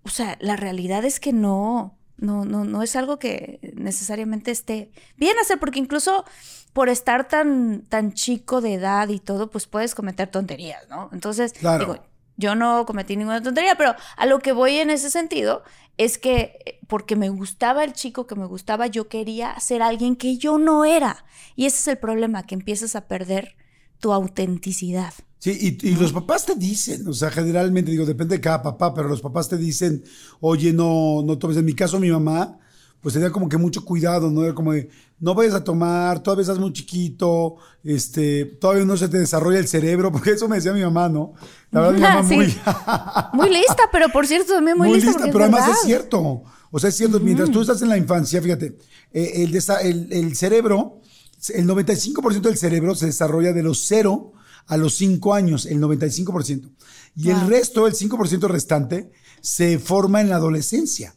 o 0.03 0.09
sea, 0.09 0.37
la 0.39 0.55
realidad 0.55 1.05
es 1.05 1.19
que 1.19 1.33
no, 1.33 1.97
no, 2.17 2.45
no, 2.45 2.63
no 2.63 2.83
es 2.83 2.95
algo 2.95 3.19
que 3.19 3.59
necesariamente 3.75 4.51
esté 4.51 4.91
bien 5.17 5.37
hacer, 5.39 5.59
porque 5.59 5.79
incluso 5.79 6.25
por 6.73 6.89
estar 6.89 7.27
tan, 7.27 7.81
tan 7.83 8.13
chico 8.13 8.61
de 8.61 8.75
edad 8.75 9.09
y 9.09 9.19
todo, 9.19 9.49
pues 9.49 9.67
puedes 9.67 9.93
cometer 9.93 10.29
tonterías, 10.29 10.87
¿no? 10.89 11.09
Entonces, 11.11 11.53
digo, 11.53 11.97
yo 12.37 12.55
no 12.55 12.85
cometí 12.85 13.17
ninguna 13.17 13.41
tontería, 13.41 13.75
pero 13.75 13.95
a 14.15 14.25
lo 14.25 14.39
que 14.39 14.53
voy 14.53 14.77
en 14.77 14.89
ese 14.89 15.09
sentido 15.09 15.63
es 16.03 16.17
que 16.17 16.57
eh, 16.65 16.79
porque 16.87 17.15
me 17.15 17.29
gustaba 17.29 17.83
el 17.83 17.93
chico 17.93 18.25
que 18.25 18.35
me 18.35 18.45
gustaba, 18.45 18.87
yo 18.87 19.07
quería 19.07 19.59
ser 19.59 19.81
alguien 19.81 20.15
que 20.15 20.37
yo 20.37 20.57
no 20.57 20.83
era. 20.83 21.25
Y 21.55 21.65
ese 21.65 21.77
es 21.77 21.87
el 21.87 21.97
problema, 21.97 22.43
que 22.43 22.55
empiezas 22.55 22.95
a 22.95 23.07
perder 23.07 23.55
tu 23.99 24.11
autenticidad. 24.11 25.13
Sí, 25.37 25.77
y, 25.81 25.95
los 25.95 26.11
papás 26.11 26.45
te 26.45 26.55
dicen, 26.55 27.07
o 27.07 27.13
sea, 27.13 27.31
generalmente 27.31 27.91
digo, 27.91 28.05
depende 28.05 28.35
de 28.35 28.41
cada 28.41 28.61
papá, 28.61 28.93
pero 28.93 29.07
los 29.07 29.21
papás 29.21 29.49
te 29.49 29.57
dicen, 29.57 30.03
oye, 30.39 30.73
no, 30.73 31.23
no 31.23 31.37
tomes. 31.37 31.57
En 31.57 31.65
mi 31.65 31.73
caso, 31.73 31.99
mi 31.99 32.11
mamá, 32.11 32.59
pues 33.01 33.13
tenía 33.13 33.31
como 33.31 33.49
que 33.49 33.57
mucho 33.57 33.83
cuidado, 33.83 34.29
¿no? 34.29 34.43
Era 34.43 34.53
como 34.53 34.73
de, 34.73 34.89
no 35.19 35.33
vayas 35.33 35.55
a 35.55 35.63
tomar, 35.63 36.21
todavía 36.21 36.43
estás 36.43 36.59
muy 36.59 36.71
chiquito, 36.71 37.55
este, 37.83 38.45
todavía 38.45 38.85
no 38.85 38.95
se 38.95 39.07
te 39.09 39.17
desarrolla 39.17 39.59
el 39.59 39.67
cerebro, 39.67 40.11
porque 40.13 40.31
eso 40.31 40.47
me 40.47 40.57
decía 40.57 40.73
mi 40.73 40.83
mamá, 40.83 41.09
¿no? 41.09 41.33
La 41.71 41.81
verdad, 41.81 41.93
mi 41.93 42.01
mamá 42.01 42.21
muy... 42.23 42.55
muy 43.33 43.49
lista, 43.49 43.89
pero 43.91 44.09
por 44.09 44.27
cierto, 44.27 44.53
también 44.53 44.77
muy, 44.77 44.89
muy 44.89 45.01
lista. 45.01 45.25
pero 45.25 45.39
además 45.39 45.69
es 45.69 45.81
cierto. 45.81 46.43
O 46.69 46.79
sea, 46.79 46.89
es 46.89 46.95
cierto, 46.95 47.19
mientras 47.19 47.51
tú 47.51 47.61
estás 47.61 47.81
en 47.81 47.89
la 47.89 47.97
infancia, 47.97 48.41
fíjate, 48.41 48.77
eh, 49.11 49.43
el, 49.43 49.55
el, 49.83 50.13
el, 50.13 50.35
cerebro, 50.37 51.01
el 51.49 51.67
95% 51.67 52.41
del 52.41 52.57
cerebro 52.57 52.95
se 52.95 53.07
desarrolla 53.07 53.51
de 53.51 53.63
los 53.63 53.83
0 53.87 54.31
a 54.67 54.77
los 54.77 54.93
5 54.95 55.33
años, 55.33 55.65
el 55.65 55.81
95%. 55.81 56.69
Y 57.15 57.29
el 57.29 57.41
resto, 57.47 57.87
el 57.87 57.93
5% 57.93 58.47
restante, 58.47 59.11
se 59.41 59.79
forma 59.79 60.21
en 60.21 60.29
la 60.29 60.37
adolescencia. 60.37 61.15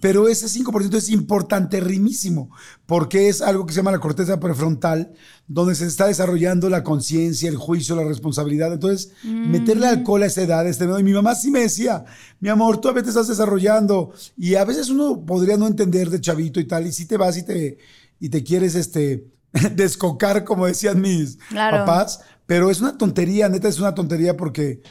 Pero 0.00 0.28
ese 0.28 0.46
5% 0.46 0.94
es 0.94 1.10
importantísimo 1.10 2.50
porque 2.86 3.28
es 3.28 3.42
algo 3.42 3.66
que 3.66 3.72
se 3.72 3.80
llama 3.80 3.90
la 3.90 3.98
corteza 3.98 4.40
prefrontal, 4.40 5.12
donde 5.46 5.74
se 5.74 5.86
está 5.86 6.06
desarrollando 6.06 6.70
la 6.70 6.82
conciencia, 6.82 7.48
el 7.48 7.56
juicio, 7.56 7.96
la 7.96 8.04
responsabilidad. 8.04 8.72
Entonces, 8.72 9.12
meterle 9.24 9.86
alcohol 9.86 10.22
a 10.22 10.26
esa 10.26 10.42
edad, 10.42 10.66
este, 10.66 10.84
y 10.84 11.02
mi 11.02 11.12
mamá 11.12 11.34
sí 11.34 11.50
me 11.50 11.60
decía, 11.60 12.04
mi 12.40 12.48
amor, 12.48 12.80
tú 12.80 12.88
a 12.88 12.92
veces 12.92 13.10
estás 13.10 13.28
desarrollando 13.28 14.12
y 14.36 14.54
a 14.54 14.64
veces 14.64 14.88
uno 14.88 15.24
podría 15.26 15.56
no 15.56 15.66
entender 15.66 16.10
de 16.10 16.20
chavito 16.20 16.60
y 16.60 16.64
tal, 16.64 16.86
y 16.86 16.92
si 16.92 17.06
te 17.06 17.16
vas 17.16 17.36
y 17.36 17.44
te, 17.44 17.78
y 18.20 18.28
te 18.28 18.42
quieres 18.44 18.74
este, 18.74 19.26
descocar, 19.74 20.44
como 20.44 20.66
decían 20.66 21.00
mis 21.00 21.38
papás, 21.50 22.20
pero 22.46 22.70
es 22.70 22.80
una 22.80 22.96
tontería, 22.96 23.48
neta, 23.48 23.68
es 23.68 23.78
una 23.78 23.94
tontería 23.94 24.36
porque, 24.36 24.82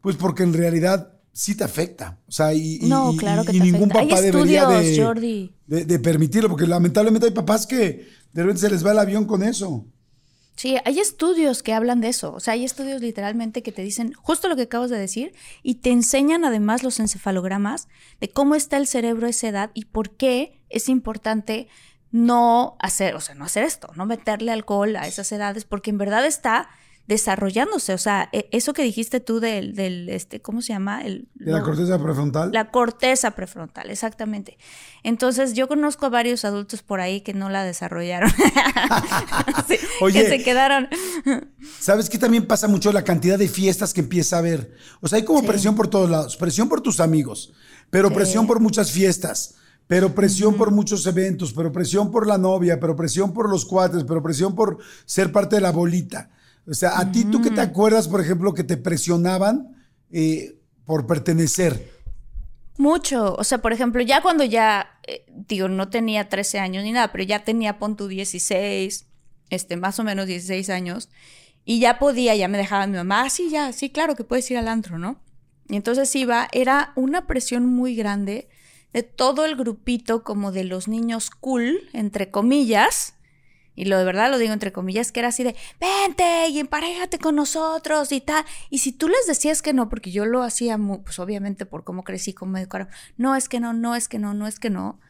pues 0.00 0.16
porque 0.16 0.42
en 0.42 0.52
realidad 0.52 1.13
sí 1.34 1.56
te 1.56 1.64
afecta. 1.64 2.18
O 2.26 2.32
sea, 2.32 2.54
y, 2.54 2.78
no, 2.82 3.14
claro 3.16 3.44
que 3.44 3.56
y 3.56 3.60
ningún 3.60 3.90
papá 3.90 4.20
debería 4.20 4.66
de, 4.68 5.02
Jordi. 5.02 5.52
de, 5.66 5.98
permitirlo, 5.98 6.48
porque 6.48 6.66
lamentablemente 6.66 7.26
hay 7.26 7.32
papás 7.32 7.66
que 7.66 8.08
de 8.32 8.42
repente 8.42 8.60
se 8.60 8.70
les 8.70 8.86
va 8.86 8.92
el 8.92 8.98
avión 8.98 9.26
con 9.26 9.42
eso. 9.42 9.84
Sí, 10.56 10.76
hay 10.84 11.00
estudios 11.00 11.64
que 11.64 11.74
hablan 11.74 12.00
de 12.00 12.08
eso. 12.08 12.32
O 12.32 12.38
sea, 12.38 12.54
hay 12.54 12.64
estudios 12.64 13.02
literalmente 13.02 13.64
que 13.64 13.72
te 13.72 13.82
dicen 13.82 14.12
justo 14.12 14.48
lo 14.48 14.54
que 14.54 14.62
acabas 14.62 14.88
de 14.88 14.98
decir 14.98 15.34
y 15.64 15.76
te 15.76 15.90
enseñan 15.90 16.44
además 16.44 16.84
los 16.84 17.00
encefalogramas 17.00 17.88
de 18.20 18.28
cómo 18.28 18.54
está 18.54 18.76
el 18.76 18.86
cerebro 18.86 19.26
a 19.26 19.30
esa 19.30 19.48
edad 19.48 19.70
y 19.74 19.86
por 19.86 20.10
qué 20.10 20.62
es 20.70 20.88
importante 20.88 21.66
no 22.12 22.76
hacer, 22.78 23.16
o 23.16 23.20
sea, 23.20 23.34
no 23.34 23.44
hacer 23.44 23.64
esto, 23.64 23.90
no 23.96 24.06
meterle 24.06 24.52
alcohol 24.52 24.94
a 24.94 25.08
esas 25.08 25.32
edades, 25.32 25.64
porque 25.64 25.90
en 25.90 25.98
verdad 25.98 26.24
está 26.24 26.68
desarrollándose. 27.06 27.92
O 27.94 27.98
sea, 27.98 28.28
e, 28.32 28.48
eso 28.52 28.72
que 28.72 28.82
dijiste 28.82 29.20
tú 29.20 29.40
del, 29.40 29.74
del 29.74 30.08
este, 30.08 30.40
¿cómo 30.40 30.62
se 30.62 30.72
llama? 30.72 31.02
El, 31.02 31.28
¿De 31.34 31.52
la 31.52 31.62
corteza 31.62 32.02
prefrontal? 32.02 32.50
La 32.52 32.70
corteza 32.70 33.32
prefrontal, 33.32 33.90
exactamente. 33.90 34.58
Entonces, 35.02 35.54
yo 35.54 35.68
conozco 35.68 36.06
a 36.06 36.08
varios 36.08 36.44
adultos 36.44 36.82
por 36.82 37.00
ahí 37.00 37.20
que 37.20 37.34
no 37.34 37.50
la 37.50 37.64
desarrollaron. 37.64 38.30
Oye, 40.00 40.22
que 40.22 40.28
se 40.28 40.42
quedaron. 40.42 40.88
¿Sabes 41.80 42.08
qué 42.08 42.18
también 42.18 42.46
pasa 42.46 42.68
mucho? 42.68 42.92
La 42.92 43.04
cantidad 43.04 43.38
de 43.38 43.48
fiestas 43.48 43.92
que 43.92 44.00
empieza 44.00 44.36
a 44.36 44.38
haber. 44.40 44.74
O 45.00 45.08
sea, 45.08 45.18
hay 45.18 45.24
como 45.24 45.42
presión 45.42 45.74
por 45.74 45.88
todos 45.88 46.08
lados. 46.08 46.36
Presión 46.36 46.68
por 46.68 46.80
tus 46.80 47.00
amigos, 47.00 47.52
pero 47.90 48.12
presión 48.12 48.46
por 48.46 48.60
muchas 48.60 48.90
fiestas 48.90 49.56
pero 49.86 50.14
presión 50.14 50.54
por 50.54 50.70
muchos 50.70 51.06
eventos, 51.06 51.52
pero 51.52 51.70
presión 51.70 52.10
por 52.10 52.26
la 52.26 52.38
novia, 52.38 52.80
pero 52.80 52.96
presión 52.96 53.34
por 53.34 53.50
los 53.50 53.66
cuates, 53.66 54.04
pero 54.04 54.22
presión 54.22 54.54
por 54.54 54.78
ser 55.04 55.30
parte 55.30 55.56
de 55.56 55.60
la 55.60 55.72
bolita. 55.72 56.30
O 56.66 56.74
sea, 56.74 56.98
a 56.98 57.12
ti, 57.12 57.24
¿tú 57.24 57.42
qué 57.42 57.50
te 57.50 57.60
acuerdas, 57.60 58.08
por 58.08 58.20
ejemplo, 58.20 58.54
que 58.54 58.64
te 58.64 58.76
presionaban 58.76 59.76
eh, 60.10 60.58
por 60.84 61.06
pertenecer? 61.06 61.90
Mucho. 62.78 63.34
O 63.36 63.44
sea, 63.44 63.58
por 63.58 63.72
ejemplo, 63.72 64.00
ya 64.02 64.22
cuando 64.22 64.44
ya, 64.44 64.98
eh, 65.06 65.24
digo, 65.28 65.68
no 65.68 65.88
tenía 65.88 66.28
13 66.28 66.58
años 66.58 66.84
ni 66.84 66.92
nada, 66.92 67.12
pero 67.12 67.24
ya 67.24 67.44
tenía, 67.44 67.78
pon 67.78 67.96
tu 67.96 68.08
16, 68.08 69.06
este, 69.50 69.76
más 69.76 69.98
o 69.98 70.04
menos 70.04 70.26
16 70.26 70.70
años, 70.70 71.10
y 71.64 71.80
ya 71.80 71.98
podía, 71.98 72.34
ya 72.34 72.48
me 72.48 72.58
dejaba 72.58 72.86
mi 72.86 72.96
mamá, 72.96 73.22
ah, 73.22 73.30
sí, 73.30 73.50
ya, 73.50 73.72
sí, 73.72 73.90
claro 73.90 74.16
que 74.16 74.24
puedes 74.24 74.50
ir 74.50 74.58
al 74.58 74.68
antro, 74.68 74.98
¿no? 74.98 75.20
Y 75.68 75.76
entonces 75.76 76.14
iba, 76.16 76.48
era 76.52 76.92
una 76.96 77.26
presión 77.26 77.66
muy 77.66 77.94
grande 77.94 78.48
de 78.92 79.02
todo 79.02 79.44
el 79.44 79.56
grupito 79.56 80.22
como 80.22 80.52
de 80.52 80.64
los 80.64 80.88
niños 80.88 81.30
cool, 81.30 81.88
entre 81.92 82.30
comillas, 82.30 83.14
y 83.74 83.86
lo 83.86 83.98
de 83.98 84.04
verdad 84.04 84.30
lo 84.30 84.38
digo 84.38 84.52
entre 84.52 84.72
comillas, 84.72 85.12
que 85.12 85.20
era 85.20 85.28
así 85.28 85.42
de, 85.42 85.56
vente 85.80 86.48
y 86.48 86.58
emparejate 86.58 87.18
con 87.18 87.36
nosotros 87.36 88.12
y 88.12 88.20
tal. 88.20 88.44
Y 88.70 88.78
si 88.78 88.92
tú 88.92 89.08
les 89.08 89.26
decías 89.26 89.62
que 89.62 89.72
no, 89.72 89.88
porque 89.88 90.10
yo 90.10 90.26
lo 90.26 90.42
hacía, 90.42 90.78
pues 91.04 91.18
obviamente 91.18 91.66
por 91.66 91.84
cómo 91.84 92.04
crecí, 92.04 92.32
cómo 92.32 92.52
me 92.52 92.60
educaron, 92.60 92.88
no 93.16 93.36
es 93.36 93.48
que 93.48 93.60
no, 93.60 93.72
no 93.72 93.94
es 93.94 94.08
que 94.08 94.18
no, 94.18 94.34
no 94.34 94.46
es 94.46 94.58
que 94.58 94.70
no. 94.70 95.00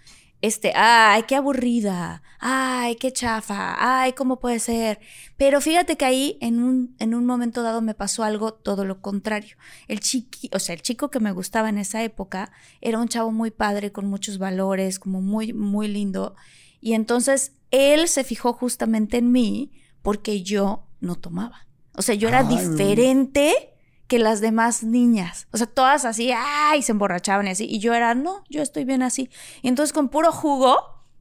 Este, 0.40 0.72
ay, 0.74 1.22
qué 1.22 1.36
aburrida, 1.36 2.22
ay, 2.38 2.96
qué 2.96 3.10
chafa, 3.14 3.76
ay, 3.78 4.12
cómo 4.12 4.40
puede 4.40 4.58
ser. 4.58 5.00
Pero 5.38 5.62
fíjate 5.62 5.96
que 5.96 6.04
ahí 6.04 6.36
en 6.42 6.62
un, 6.62 6.94
en 6.98 7.14
un 7.14 7.24
momento 7.24 7.62
dado 7.62 7.80
me 7.80 7.94
pasó 7.94 8.24
algo 8.24 8.52
todo 8.52 8.84
lo 8.84 9.00
contrario. 9.00 9.56
El 9.88 10.00
chiqui, 10.00 10.50
o 10.52 10.58
sea, 10.58 10.74
el 10.74 10.82
chico 10.82 11.10
que 11.10 11.18
me 11.18 11.32
gustaba 11.32 11.70
en 11.70 11.78
esa 11.78 12.02
época 12.02 12.52
era 12.82 12.98
un 12.98 13.08
chavo 13.08 13.32
muy 13.32 13.52
padre, 13.52 13.90
con 13.90 14.06
muchos 14.06 14.36
valores, 14.36 14.98
como 14.98 15.22
muy, 15.22 15.54
muy 15.54 15.88
lindo. 15.88 16.36
Y 16.82 16.92
entonces 16.92 17.52
él 17.74 18.08
se 18.08 18.24
fijó 18.24 18.52
justamente 18.52 19.18
en 19.18 19.32
mí 19.32 19.72
porque 20.02 20.42
yo 20.42 20.86
no 21.00 21.16
tomaba. 21.16 21.66
O 21.96 22.02
sea, 22.02 22.14
yo 22.14 22.28
era 22.28 22.44
diferente 22.44 23.74
que 24.06 24.18
las 24.18 24.40
demás 24.40 24.82
niñas. 24.82 25.48
O 25.52 25.56
sea, 25.56 25.66
todas 25.66 26.04
así, 26.04 26.30
ay, 26.32 26.82
se 26.82 26.92
emborrachaban 26.92 27.46
y 27.46 27.50
así. 27.50 27.66
Y 27.68 27.78
yo 27.78 27.94
era, 27.94 28.14
no, 28.14 28.44
yo 28.48 28.62
estoy 28.62 28.84
bien 28.84 29.02
así. 29.02 29.30
Y 29.62 29.68
entonces 29.68 29.92
con 29.92 30.08
puro 30.08 30.30
jugo, 30.30 30.76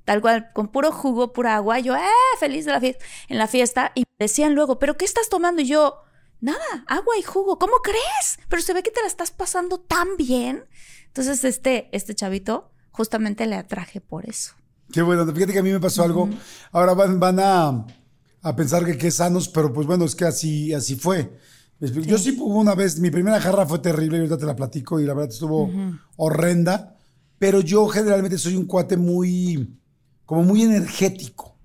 tal 0.05 0.21
cual, 0.21 0.51
con 0.53 0.67
puro 0.67 0.91
jugo, 0.91 1.33
pura 1.33 1.55
agua, 1.55 1.79
yo, 1.79 1.95
eh, 1.95 2.01
feliz 2.39 2.65
de 2.65 2.71
la 2.71 2.79
fiesta, 2.79 3.05
en 3.29 3.37
la 3.37 3.47
fiesta. 3.47 3.91
Y 3.95 4.03
decían 4.19 4.53
luego, 4.53 4.79
¿pero 4.79 4.97
qué 4.97 5.05
estás 5.05 5.29
tomando? 5.29 5.61
Y 5.61 5.65
yo, 5.65 6.01
nada, 6.39 6.83
agua 6.87 7.17
y 7.17 7.23
jugo. 7.23 7.57
¿Cómo 7.57 7.77
crees? 7.83 8.39
Pero 8.49 8.61
se 8.61 8.73
ve 8.73 8.83
que 8.83 8.91
te 8.91 9.01
la 9.01 9.07
estás 9.07 9.31
pasando 9.31 9.79
tan 9.79 10.17
bien. 10.17 10.65
Entonces, 11.07 11.43
este, 11.45 11.89
este 11.93 12.15
chavito, 12.15 12.71
justamente 12.91 13.45
le 13.45 13.55
atraje 13.55 14.01
por 14.01 14.27
eso. 14.27 14.55
Qué 14.91 15.01
bueno, 15.01 15.25
fíjate 15.25 15.53
que 15.53 15.59
a 15.59 15.63
mí 15.63 15.71
me 15.71 15.79
pasó 15.79 16.03
algo. 16.03 16.29
Ahora 16.71 16.93
van, 16.93 17.19
van 17.19 17.39
a, 17.39 17.85
a, 18.41 18.55
pensar 18.55 18.85
que 18.85 18.97
qué 18.97 19.11
sanos, 19.11 19.47
pero 19.47 19.73
pues 19.73 19.87
bueno, 19.87 20.05
es 20.05 20.15
que 20.15 20.25
así, 20.25 20.73
así 20.73 20.95
fue. 20.95 21.37
Yo 21.79 22.17
sí 22.17 22.37
hubo 22.39 22.59
una 22.59 22.75
vez, 22.75 22.99
mi 22.99 23.09
primera 23.09 23.41
jarra 23.41 23.65
fue 23.65 23.79
terrible, 23.79 24.17
y 24.17 24.19
ahorita 24.21 24.37
te 24.37 24.45
la 24.45 24.55
platico 24.55 24.99
y 24.99 25.05
la 25.05 25.13
verdad 25.13 25.31
estuvo 25.31 25.69
horrenda, 26.15 26.97
pero 27.39 27.59
yo 27.59 27.87
generalmente 27.87 28.37
soy 28.37 28.55
un 28.55 28.65
cuate 28.65 28.95
muy, 28.95 29.77
como 30.25 30.43
muy 30.43 30.63
energético. 30.63 31.57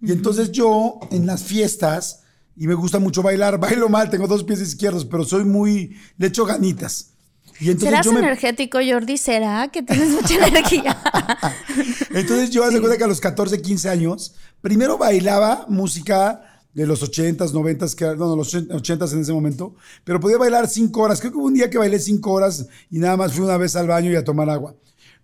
Y 0.00 0.12
entonces 0.12 0.50
yo 0.50 0.98
en 1.10 1.26
las 1.26 1.44
fiestas, 1.44 2.22
y 2.56 2.66
me 2.66 2.74
gusta 2.74 2.98
mucho 2.98 3.22
bailar, 3.22 3.60
bailo 3.60 3.88
mal, 3.88 4.10
tengo 4.10 4.26
dos 4.26 4.42
pies 4.42 4.60
izquierdos, 4.60 5.04
pero 5.04 5.24
soy 5.24 5.44
muy, 5.44 5.96
le 6.16 6.28
echo 6.28 6.44
ganitas. 6.44 7.12
¿Serás 7.60 8.06
energético, 8.06 8.78
Jordi? 8.78 9.18
¿Será 9.18 9.68
que 9.68 9.82
tienes 9.82 10.10
mucha 10.10 10.34
energía? 10.46 10.96
entonces 12.10 12.50
yo 12.50 12.64
hace 12.64 12.80
cuenta 12.80 12.96
que 12.96 13.04
a 13.04 13.08
los 13.08 13.20
14, 13.20 13.60
15 13.60 13.88
años, 13.88 14.34
primero 14.62 14.96
bailaba 14.96 15.66
música 15.68 16.42
de 16.72 16.86
los 16.86 17.02
80s, 17.02 17.52
90s, 17.52 17.94
que, 17.94 18.04
no, 18.16 18.34
los 18.36 18.54
80s 18.54 19.12
en 19.12 19.20
ese 19.20 19.32
momento, 19.32 19.74
pero 20.04 20.20
podía 20.20 20.38
bailar 20.38 20.68
5 20.68 21.00
horas. 21.00 21.20
Creo 21.20 21.32
que 21.32 21.38
hubo 21.38 21.46
un 21.46 21.54
día 21.54 21.68
que 21.68 21.78
bailé 21.78 21.98
5 21.98 22.30
horas 22.30 22.66
y 22.90 22.98
nada 22.98 23.16
más 23.16 23.32
fui 23.32 23.44
una 23.44 23.56
vez 23.56 23.76
al 23.76 23.88
baño 23.88 24.10
y 24.10 24.16
a 24.16 24.24
tomar 24.24 24.48
agua. 24.48 24.74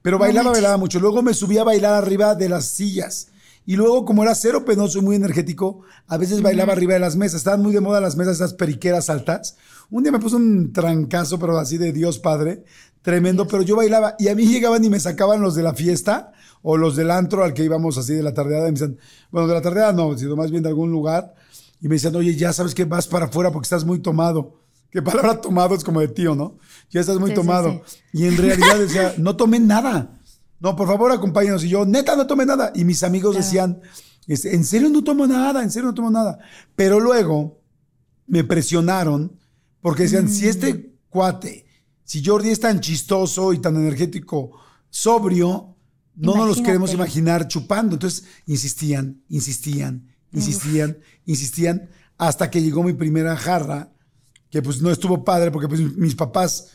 Pero 0.03 0.19
bailaba, 0.19 0.51
bailaba 0.51 0.77
mucho. 0.77 1.01
Luego 1.01 1.23
me 1.23 1.35
subía 1.35 1.63
a 1.63 1.65
bailar 1.65 1.95
arriba 1.95 2.35
de 2.35 2.49
las 2.49 2.67
sillas. 2.67 3.29
Y 3.67 3.75
luego, 3.75 4.05
como 4.05 4.23
era 4.23 4.35
cero 4.35 4.65
penoso 4.65 4.99
y 4.99 5.03
muy 5.03 5.17
energético, 5.17 5.83
a 6.07 6.17
veces 6.17 6.41
bailaba 6.41 6.73
arriba 6.73 6.95
de 6.95 7.01
las 7.01 7.17
mesas. 7.17 7.39
Estaban 7.39 7.63
muy 7.63 7.73
de 7.73 7.81
moda 7.81 8.01
las 8.01 8.17
mesas, 8.17 8.37
esas 8.37 8.55
periqueras 8.55 9.11
altas. 9.11 9.57
Un 9.91 10.05
día 10.05 10.13
me 10.13 10.21
puso 10.21 10.37
un 10.37 10.73
trancazo, 10.73 11.39
pero 11.41 11.59
así 11.59 11.77
de 11.77 11.93
Dios 11.93 12.21
Padre, 12.21 12.63
tremendo, 13.03 13.47
pero 13.47 13.63
yo 13.63 13.77
bailaba 13.77 14.15
y 14.19 14.29
a 14.29 14.35
mí 14.35 14.47
llegaban 14.47 14.85
y 14.85 14.91
me 14.91 15.01
sacaban 15.01 15.41
los 15.41 15.55
de 15.57 15.65
la 15.65 15.75
fiesta 15.75 16.33
o 16.63 16.77
los 16.77 16.97
del 16.97 17.11
antro 17.11 17.45
al 17.45 17.55
que 17.55 17.65
íbamos 17.65 17.99
así 17.99 18.15
de 18.15 18.23
la 18.23 18.35
tardeada 18.35 18.69
y 18.69 18.73
me 18.73 18.79
decían, 18.79 18.99
bueno, 19.31 19.49
de 19.49 19.55
la 19.55 19.63
tardeada 19.63 19.93
no, 19.93 20.17
sino 20.17 20.37
más 20.37 20.51
bien 20.51 20.63
de 20.63 20.69
algún 20.69 20.91
lugar 20.91 21.35
y 21.81 21.89
me 21.89 21.97
decían, 21.97 22.17
oye, 22.17 22.35
ya 22.35 22.53
sabes 22.53 22.75
que 22.75 22.85
vas 22.85 23.07
para 23.07 23.27
afuera 23.27 23.53
porque 23.53 23.67
estás 23.67 23.85
muy 23.85 24.01
tomado. 24.01 24.61
¿Qué 24.91 25.03
palabra 25.03 25.41
tomado 25.41 25.75
es 25.75 25.85
como 25.85 26.01
de 26.01 26.09
tío, 26.09 26.35
¿no? 26.35 26.59
Ya 26.91 27.01
estás 27.01 27.19
muy 27.19 27.35
tomado. 27.35 27.83
Y 28.13 28.27
en 28.27 28.37
realidad 28.37 28.79
decía, 28.79 29.15
no 29.19 29.37
tomé 29.37 29.61
nada. 29.61 30.16
No, 30.61 30.75
por 30.75 30.89
favor, 30.89 31.13
acompáñanos. 31.13 31.65
Y 31.65 31.69
yo, 31.69 31.85
neta, 31.85 32.17
no 32.17 32.27
tomé 32.27 32.47
nada. 32.47 32.73
Y 32.75 32.85
mis 32.85 33.03
amigos 33.03 33.37
decían, 33.37 33.81
en 34.27 34.65
serio 34.65 34.89
no 34.89 35.05
tomo 35.05 35.27
nada, 35.27 35.63
en 35.63 35.71
serio 35.71 35.89
no 35.89 35.95
tomo 35.95 36.11
nada. 36.11 36.39
Pero 36.75 37.01
luego 37.01 37.61
me 38.27 38.45
presionaron 38.45 39.39
porque 39.81 40.05
decían, 40.05 40.29
si 40.29 40.49
este 40.49 40.75
mm. 40.75 40.85
cuate, 41.09 41.67
si 42.05 42.25
Jordi 42.25 42.51
es 42.51 42.61
tan 42.61 42.81
chistoso 42.81 43.53
y 43.53 43.59
tan 43.59 43.77
energético, 43.77 44.53
sobrio, 44.91 45.77
no 46.17 46.35
nos 46.35 46.49
los 46.49 46.61
queremos 46.61 46.93
imaginar 46.93 47.47
chupando. 47.47 47.95
Entonces 47.95 48.25
insistían, 48.47 49.23
insistían, 49.29 50.09
insistían, 50.33 50.99
insistían, 51.25 51.89
hasta 52.19 52.51
que 52.51 52.63
llegó 52.63 52.83
mi 52.83 52.95
primera 52.95 53.37
jarra, 53.37 53.93
que 54.51 54.63
pues 54.63 54.81
no 54.81 54.91
estuvo 54.91 55.25
padre 55.25 55.51
porque 55.51 55.69
pues 55.69 55.81
mis 55.97 56.15
papás, 56.15 56.69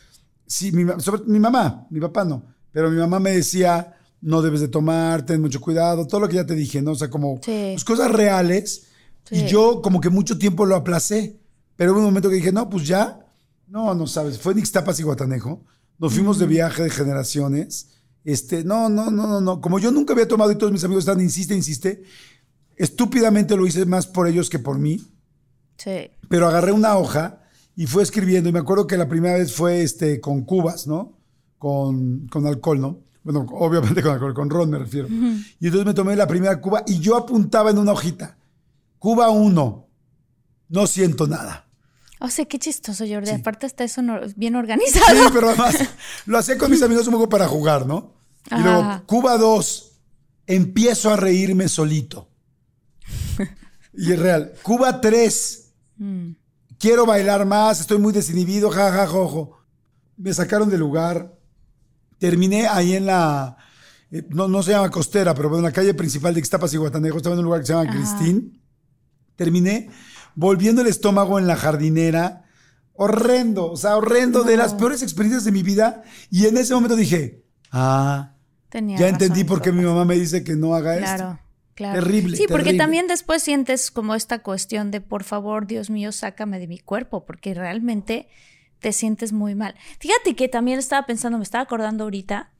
sí, 0.46 0.72
mi, 0.72 0.84
sobre, 1.00 1.24
mi 1.24 1.40
mamá, 1.40 1.86
mi 1.90 2.00
papá 2.00 2.24
no, 2.24 2.46
pero 2.72 2.90
mi 2.90 2.96
mamá 2.96 3.20
me 3.20 3.32
decía, 3.32 3.94
no 4.22 4.40
debes 4.40 4.60
de 4.60 4.68
tomar, 4.68 5.26
ten 5.26 5.40
mucho 5.40 5.60
cuidado, 5.60 6.06
todo 6.06 6.20
lo 6.20 6.28
que 6.28 6.36
ya 6.36 6.46
te 6.46 6.54
dije, 6.54 6.80
¿no? 6.80 6.92
O 6.92 6.94
sea, 6.94 7.10
como 7.10 7.40
pues, 7.40 7.84
cosas 7.84 8.10
reales. 8.10 8.86
Y 9.30 9.46
yo 9.46 9.82
como 9.82 10.00
que 10.00 10.10
mucho 10.10 10.38
tiempo 10.38 10.66
lo 10.66 10.76
aplacé. 10.76 11.40
Pero 11.76 11.92
hubo 11.92 12.00
un 12.00 12.06
momento 12.06 12.28
que 12.28 12.36
dije, 12.36 12.52
no, 12.52 12.68
pues 12.68 12.86
ya. 12.86 13.26
No, 13.66 13.94
no 13.94 14.06
sabes. 14.06 14.38
Fue 14.38 14.52
en 14.52 14.60
Ixtapas 14.60 15.00
y 15.00 15.02
Guatanejo. 15.02 15.64
Nos 15.98 16.14
fuimos 16.14 16.38
de 16.38 16.46
viaje 16.46 16.82
de 16.82 16.90
generaciones. 16.90 17.88
Este, 18.24 18.64
no, 18.64 18.88
no, 18.88 19.10
no, 19.10 19.26
no, 19.26 19.40
no. 19.40 19.60
Como 19.60 19.78
yo 19.78 19.90
nunca 19.90 20.12
había 20.12 20.28
tomado 20.28 20.52
y 20.52 20.56
todos 20.56 20.72
mis 20.72 20.84
amigos 20.84 21.04
están, 21.04 21.20
insiste, 21.20 21.54
insiste. 21.54 22.02
Estúpidamente 22.76 23.56
lo 23.56 23.66
hice 23.66 23.86
más 23.86 24.06
por 24.06 24.28
ellos 24.28 24.50
que 24.50 24.58
por 24.58 24.78
mí. 24.78 25.00
Sí. 25.78 26.10
Pero 26.28 26.48
agarré 26.48 26.72
una 26.72 26.96
hoja 26.96 27.42
y 27.74 27.86
fue 27.86 28.02
escribiendo. 28.02 28.48
Y 28.48 28.52
me 28.52 28.58
acuerdo 28.58 28.86
que 28.86 28.96
la 28.96 29.08
primera 29.08 29.38
vez 29.38 29.52
fue 29.52 29.82
este, 29.82 30.20
con 30.20 30.44
cubas, 30.44 30.86
¿no? 30.86 31.21
Con, 31.62 32.26
con 32.26 32.44
alcohol, 32.44 32.80
¿no? 32.80 32.98
Bueno, 33.22 33.46
obviamente 33.52 34.02
con 34.02 34.10
alcohol, 34.10 34.34
con 34.34 34.50
ron 34.50 34.68
me 34.68 34.78
refiero. 34.78 35.06
Y 35.08 35.66
entonces 35.66 35.86
me 35.86 35.94
tomé 35.94 36.16
la 36.16 36.26
primera 36.26 36.60
cuba 36.60 36.82
y 36.88 36.98
yo 36.98 37.16
apuntaba 37.16 37.70
en 37.70 37.78
una 37.78 37.92
hojita. 37.92 38.36
Cuba 38.98 39.30
1, 39.30 39.88
no 40.70 40.86
siento 40.88 41.28
nada. 41.28 41.68
O 42.18 42.28
sea, 42.30 42.46
qué 42.46 42.58
chistoso, 42.58 43.04
Jordi. 43.08 43.30
Aparte 43.30 43.66
está 43.66 43.84
eso 43.84 44.02
bien 44.34 44.56
organizado. 44.56 45.22
Sí, 45.22 45.28
pero 45.32 45.50
además 45.50 45.76
lo 46.26 46.36
hacía 46.36 46.58
con 46.58 46.68
mis 46.68 46.82
amigos 46.82 47.06
un 47.06 47.12
poco 47.12 47.28
para 47.28 47.46
jugar, 47.46 47.86
¿no? 47.86 48.12
Y 48.50 48.60
luego, 48.60 49.02
Cuba 49.06 49.38
2, 49.38 49.92
empiezo 50.48 51.12
a 51.12 51.16
reírme 51.16 51.68
solito. 51.68 52.28
y 53.94 54.10
es 54.10 54.18
real. 54.18 54.52
Cuba 54.64 55.00
3, 55.00 55.72
mm. 55.98 56.30
quiero 56.76 57.06
bailar 57.06 57.46
más, 57.46 57.80
estoy 57.80 57.98
muy 57.98 58.12
desinhibido, 58.12 58.68
jajaja, 58.68 59.06
jojo. 59.06 59.58
Me 60.16 60.34
sacaron 60.34 60.68
del 60.68 60.80
lugar. 60.80 61.38
Terminé 62.22 62.68
ahí 62.68 62.94
en 62.94 63.06
la, 63.06 63.56
eh, 64.12 64.24
no, 64.28 64.46
no 64.46 64.62
se 64.62 64.70
llama 64.70 64.92
costera, 64.92 65.34
pero 65.34 65.56
en 65.56 65.64
la 65.64 65.72
calle 65.72 65.92
principal 65.92 66.32
de 66.32 66.38
Ixtapas 66.38 66.72
y 66.72 66.76
Guatanejo, 66.76 67.16
estaba 67.16 67.34
en 67.34 67.40
un 67.40 67.46
lugar 67.46 67.62
que 67.62 67.66
se 67.66 67.72
llama 67.72 67.90
Cristín. 67.90 68.62
Terminé 69.34 69.90
volviendo 70.36 70.82
el 70.82 70.86
estómago 70.86 71.40
en 71.40 71.48
la 71.48 71.56
jardinera. 71.56 72.44
Horrendo, 72.92 73.72
o 73.72 73.76
sea, 73.76 73.96
horrendo, 73.96 74.44
de 74.44 74.56
las 74.56 74.74
peores 74.74 75.02
experiencias 75.02 75.44
de 75.44 75.50
mi 75.50 75.64
vida. 75.64 76.04
Y 76.30 76.46
en 76.46 76.58
ese 76.58 76.74
momento 76.74 76.94
dije, 76.94 77.42
ah, 77.72 78.36
ya 78.70 79.08
entendí 79.08 79.42
por 79.42 79.60
qué 79.60 79.72
mi 79.72 79.82
mamá 79.82 80.04
me 80.04 80.14
dice 80.14 80.44
que 80.44 80.54
no 80.54 80.76
haga 80.76 80.98
esto. 80.98 81.40
Claro. 81.74 82.00
Terrible. 82.00 82.36
Sí, 82.36 82.44
porque 82.48 82.74
también 82.74 83.08
después 83.08 83.42
sientes 83.42 83.90
como 83.90 84.14
esta 84.14 84.44
cuestión 84.44 84.92
de, 84.92 85.00
por 85.00 85.24
favor, 85.24 85.66
Dios 85.66 85.90
mío, 85.90 86.12
sácame 86.12 86.60
de 86.60 86.68
mi 86.68 86.78
cuerpo, 86.78 87.24
porque 87.24 87.52
realmente 87.52 88.28
te 88.82 88.92
sientes 88.92 89.32
muy 89.32 89.54
mal. 89.54 89.74
Fíjate 90.00 90.34
que 90.36 90.48
también 90.48 90.78
estaba 90.78 91.06
pensando, 91.06 91.38
me 91.38 91.44
estaba 91.44 91.62
acordando 91.62 92.04
ahorita, 92.04 92.50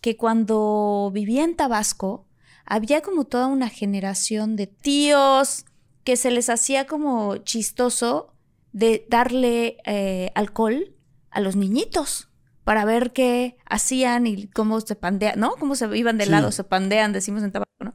que 0.00 0.16
cuando 0.16 1.10
vivía 1.12 1.42
en 1.42 1.56
Tabasco, 1.56 2.26
había 2.64 3.00
como 3.00 3.24
toda 3.24 3.48
una 3.48 3.68
generación 3.68 4.54
de 4.54 4.68
tíos, 4.68 5.64
que 6.04 6.16
se 6.16 6.30
les 6.30 6.48
hacía 6.48 6.86
como 6.86 7.38
chistoso 7.38 8.32
de 8.72 9.06
darle 9.08 9.78
eh, 9.84 10.30
alcohol 10.34 10.94
a 11.30 11.40
los 11.40 11.56
niñitos 11.56 12.28
para 12.64 12.84
ver 12.84 13.12
qué 13.12 13.56
hacían 13.66 14.26
y 14.26 14.46
cómo 14.48 14.80
se 14.80 14.94
pandean, 14.94 15.40
¿no? 15.40 15.56
Cómo 15.56 15.74
se 15.74 15.96
iban 15.96 16.18
de 16.18 16.26
lado, 16.26 16.52
se 16.52 16.62
pandean, 16.62 17.12
decimos 17.12 17.42
en 17.42 17.52
tabaco, 17.52 17.70
¿no? 17.80 17.94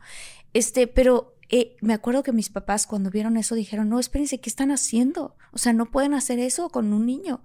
Este, 0.53 0.87
pero 0.87 1.35
eh, 1.49 1.75
me 1.81 1.93
acuerdo 1.93 2.23
que 2.23 2.31
mis 2.31 2.49
papás 2.49 2.87
cuando 2.87 3.09
vieron 3.09 3.37
eso 3.37 3.55
dijeron, 3.55 3.89
no, 3.89 3.99
espérense, 3.99 4.39
¿qué 4.39 4.49
están 4.49 4.71
haciendo? 4.71 5.37
O 5.51 5.57
sea, 5.57 5.73
no 5.73 5.85
pueden 5.85 6.13
hacer 6.13 6.39
eso 6.39 6.69
con 6.69 6.91
un 6.93 7.05
niño. 7.05 7.43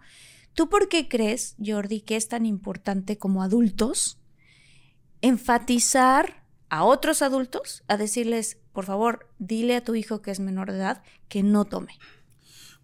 ¿Tú 0.54 0.69
por 0.69 0.88
qué 0.88 1.09
crees, 1.09 1.57
Jordi, 1.64 2.00
que 2.00 2.16
es 2.16 2.28
tan 2.28 2.47
importante 2.47 3.19
como 3.19 3.42
adultos 3.42 4.19
enfatizar 5.23 6.45
a 6.69 6.85
otros 6.85 7.23
adultos 7.23 7.83
a 7.88 7.97
decirles, 7.97 8.59
por 8.73 8.85
favor, 8.85 9.26
dile 9.38 9.76
a 9.76 9.85
tu 9.85 9.95
hijo 9.95 10.23
que 10.23 10.30
es 10.30 10.40
menor 10.40 10.71
de 10.71 10.78
edad 10.78 11.02
que 11.28 11.42
no 11.42 11.64
tome? 11.64 11.92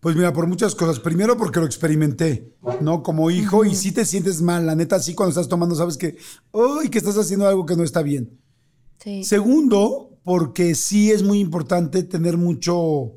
Pues 0.00 0.14
mira, 0.14 0.32
por 0.32 0.46
muchas 0.46 0.74
cosas. 0.74 1.00
Primero 1.00 1.36
porque 1.36 1.60
lo 1.60 1.66
experimenté, 1.66 2.54
¿no? 2.80 3.02
Como 3.02 3.30
hijo 3.30 3.64
y 3.64 3.74
si 3.74 3.92
te 3.92 4.04
sientes 4.04 4.42
mal, 4.42 4.66
la 4.66 4.74
neta, 4.74 5.00
sí 5.00 5.14
cuando 5.14 5.30
estás 5.30 5.48
tomando 5.48 5.74
sabes 5.74 5.96
que, 5.96 6.16
uy, 6.52 6.90
que 6.90 6.98
estás 6.98 7.16
haciendo 7.16 7.48
algo 7.48 7.66
que 7.66 7.76
no 7.76 7.82
está 7.82 8.02
bien. 8.02 8.38
Sí. 8.98 9.24
Segundo, 9.24 10.18
porque 10.22 10.74
sí 10.74 11.10
es 11.10 11.22
muy 11.22 11.40
importante 11.40 12.02
tener 12.02 12.36
mucho, 12.36 13.14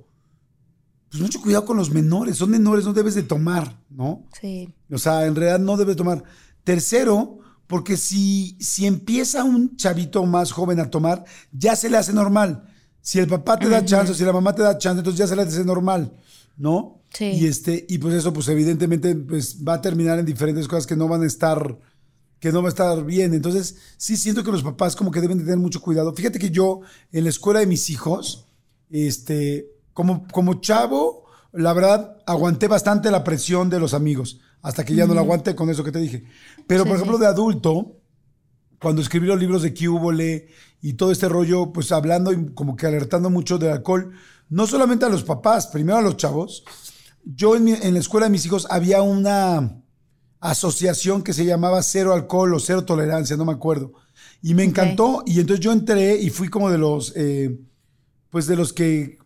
pues 1.09 1.21
mucho 1.21 1.41
cuidado 1.41 1.65
con 1.65 1.77
los 1.77 1.91
menores. 1.91 2.37
Son 2.37 2.49
menores, 2.49 2.85
no 2.85 2.93
debes 2.93 3.15
de 3.15 3.23
tomar, 3.23 3.81
¿no? 3.89 4.27
Sí. 4.39 4.73
O 4.91 4.97
sea, 4.97 5.25
en 5.25 5.35
realidad 5.35 5.59
no 5.59 5.75
debes 5.75 5.95
tomar. 5.95 6.23
Tercero, 6.63 7.39
porque 7.67 7.97
si, 7.97 8.57
si 8.59 8.85
empieza 8.85 9.43
un 9.43 9.75
chavito 9.75 10.25
más 10.25 10.51
joven 10.51 10.79
a 10.79 10.89
tomar, 10.89 11.23
ya 11.51 11.75
se 11.75 11.89
le 11.89 11.97
hace 11.97 12.13
normal. 12.13 12.67
Si 13.01 13.17
el 13.19 13.27
papá 13.27 13.57
te 13.57 13.69
da 13.69 13.83
chance, 13.83 14.13
si 14.13 14.23
la 14.23 14.33
mamá 14.33 14.53
te 14.53 14.61
da 14.61 14.77
chance, 14.77 14.99
entonces 14.99 15.17
ya 15.17 15.27
se 15.27 15.35
le 15.35 15.43
hace 15.43 15.63
normal, 15.63 16.13
¿no? 16.57 17.01
Sí. 17.11 17.25
Y, 17.25 17.47
este, 17.47 17.85
y 17.89 17.97
pues 17.97 18.13
eso, 18.13 18.31
pues 18.33 18.47
evidentemente, 18.49 19.15
pues 19.15 19.63
va 19.67 19.75
a 19.75 19.81
terminar 19.81 20.19
en 20.19 20.25
diferentes 20.25 20.67
cosas 20.67 20.85
que 20.85 20.95
no 20.95 21.07
van 21.07 21.23
a 21.23 21.27
estar, 21.27 21.79
que 22.39 22.51
no 22.51 22.61
va 22.61 22.67
a 22.67 22.69
estar 22.69 23.03
bien. 23.03 23.33
Entonces, 23.33 23.77
sí 23.97 24.15
siento 24.15 24.43
que 24.43 24.51
los 24.51 24.61
papás 24.61 24.95
como 24.95 25.09
que 25.09 25.21
deben 25.21 25.39
tener 25.39 25.57
mucho 25.57 25.81
cuidado. 25.81 26.13
Fíjate 26.13 26.37
que 26.37 26.51
yo, 26.51 26.81
en 27.11 27.23
la 27.23 27.29
escuela 27.31 27.61
de 27.61 27.67
mis 27.67 27.89
hijos, 27.89 28.47
este, 28.91 29.78
como, 29.99 30.25
como 30.29 30.61
chavo, 30.61 31.25
la 31.51 31.73
verdad, 31.73 32.15
aguanté 32.25 32.69
bastante 32.69 33.11
la 33.11 33.21
presión 33.21 33.69
de 33.69 33.81
los 33.81 33.93
amigos 33.93 34.39
hasta 34.61 34.85
que 34.85 34.95
ya 34.95 35.05
no 35.05 35.13
lo 35.13 35.19
aguante 35.19 35.55
con 35.55 35.69
eso 35.69 35.83
que 35.83 35.91
te 35.91 35.99
dije. 35.99 36.23
Pero, 36.67 36.85
por 36.85 36.95
ejemplo, 36.95 37.17
de 37.17 37.27
adulto, 37.27 37.97
cuando 38.79 39.01
escribí 39.01 39.27
los 39.27 39.37
libros 39.37 39.61
de 39.61 39.73
Cubole 39.73 40.47
y 40.81 40.93
todo 40.93 41.11
este 41.11 41.27
rollo, 41.27 41.73
pues 41.73 41.91
hablando 41.91 42.31
y 42.31 42.53
como 42.53 42.77
que 42.77 42.87
alertando 42.87 43.29
mucho 43.29 43.57
del 43.57 43.73
alcohol, 43.73 44.13
no 44.47 44.67
solamente 44.67 45.03
a 45.03 45.09
los 45.09 45.23
papás, 45.23 45.67
primero 45.67 45.97
a 45.97 46.01
los 46.01 46.15
chavos. 46.15 46.63
Yo 47.25 47.57
en, 47.57 47.93
la 47.93 47.99
escuela 47.99 48.27
de 48.27 48.31
mis 48.31 48.45
hijos 48.45 48.67
había 48.69 49.01
una 49.01 49.83
asociación 50.39 51.23
que 51.23 51.33
se 51.33 51.43
llamaba 51.43 51.83
Cero 51.83 52.13
Alcohol 52.13 52.53
o 52.53 52.59
Cero 52.61 52.85
Tolerancia, 52.85 53.35
no 53.35 53.43
me 53.43 53.51
acuerdo. 53.51 53.91
Y 54.41 54.53
me 54.53 54.63
encantó 54.63 55.23
y 55.25 55.41
entonces 55.41 55.59
yo 55.59 55.73
entré 55.73 56.15
y 56.15 56.29
fui 56.29 56.47
como 56.47 56.71
de 56.71 56.77
los, 56.77 57.11
eh, 57.17 57.59
pues 58.29 58.47
de 58.47 58.55
los 58.55 58.71
que 58.71 59.19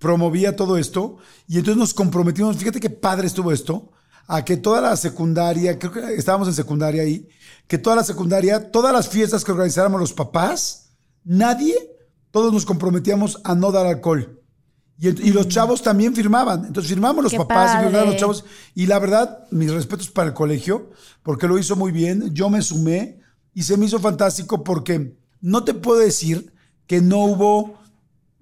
promovía 0.00 0.56
todo 0.56 0.76
esto 0.78 1.18
y 1.46 1.58
entonces 1.58 1.78
nos 1.78 1.94
comprometimos, 1.94 2.56
fíjate 2.56 2.80
qué 2.80 2.90
padre 2.90 3.28
estuvo 3.28 3.52
esto, 3.52 3.92
a 4.26 4.44
que 4.44 4.56
toda 4.56 4.80
la 4.80 4.96
secundaria, 4.96 5.78
creo 5.78 5.92
que 5.92 6.14
estábamos 6.14 6.48
en 6.48 6.54
secundaria 6.54 7.02
ahí, 7.02 7.28
que 7.68 7.78
toda 7.78 7.96
la 7.96 8.04
secundaria, 8.04 8.72
todas 8.72 8.92
las 8.92 9.08
fiestas 9.08 9.44
que 9.44 9.52
organizáramos 9.52 10.00
los 10.00 10.12
papás, 10.12 10.90
nadie, 11.22 11.74
todos 12.30 12.52
nos 12.52 12.64
comprometíamos 12.64 13.40
a 13.44 13.54
no 13.54 13.70
dar 13.70 13.86
alcohol. 13.86 14.40
Y, 15.02 15.32
los 15.32 15.48
chavos 15.48 15.82
también 15.82 16.14
firmaban. 16.14 16.66
Entonces 16.66 16.90
firmamos 16.92 17.24
los 17.24 17.34
papás 17.34 17.86
y 17.88 17.90
los 17.90 18.16
chavos. 18.16 18.44
Y 18.74 18.84
la 18.84 18.98
verdad, 18.98 19.46
mis 19.50 19.72
respetos 19.72 20.10
para 20.10 20.28
el 20.28 20.34
colegio, 20.34 20.90
porque 21.22 21.48
lo 21.48 21.58
hizo 21.58 21.74
muy 21.74 21.90
bien. 21.90 22.34
Yo 22.34 22.50
me 22.50 22.60
sumé 22.60 23.18
y 23.54 23.62
se 23.62 23.78
me 23.78 23.86
hizo 23.86 23.98
fantástico 23.98 24.62
porque 24.62 25.16
no 25.40 25.64
te 25.64 25.72
puedo 25.72 26.00
decir 26.00 26.52
que 26.86 27.00
no 27.00 27.24
hubo 27.24 27.79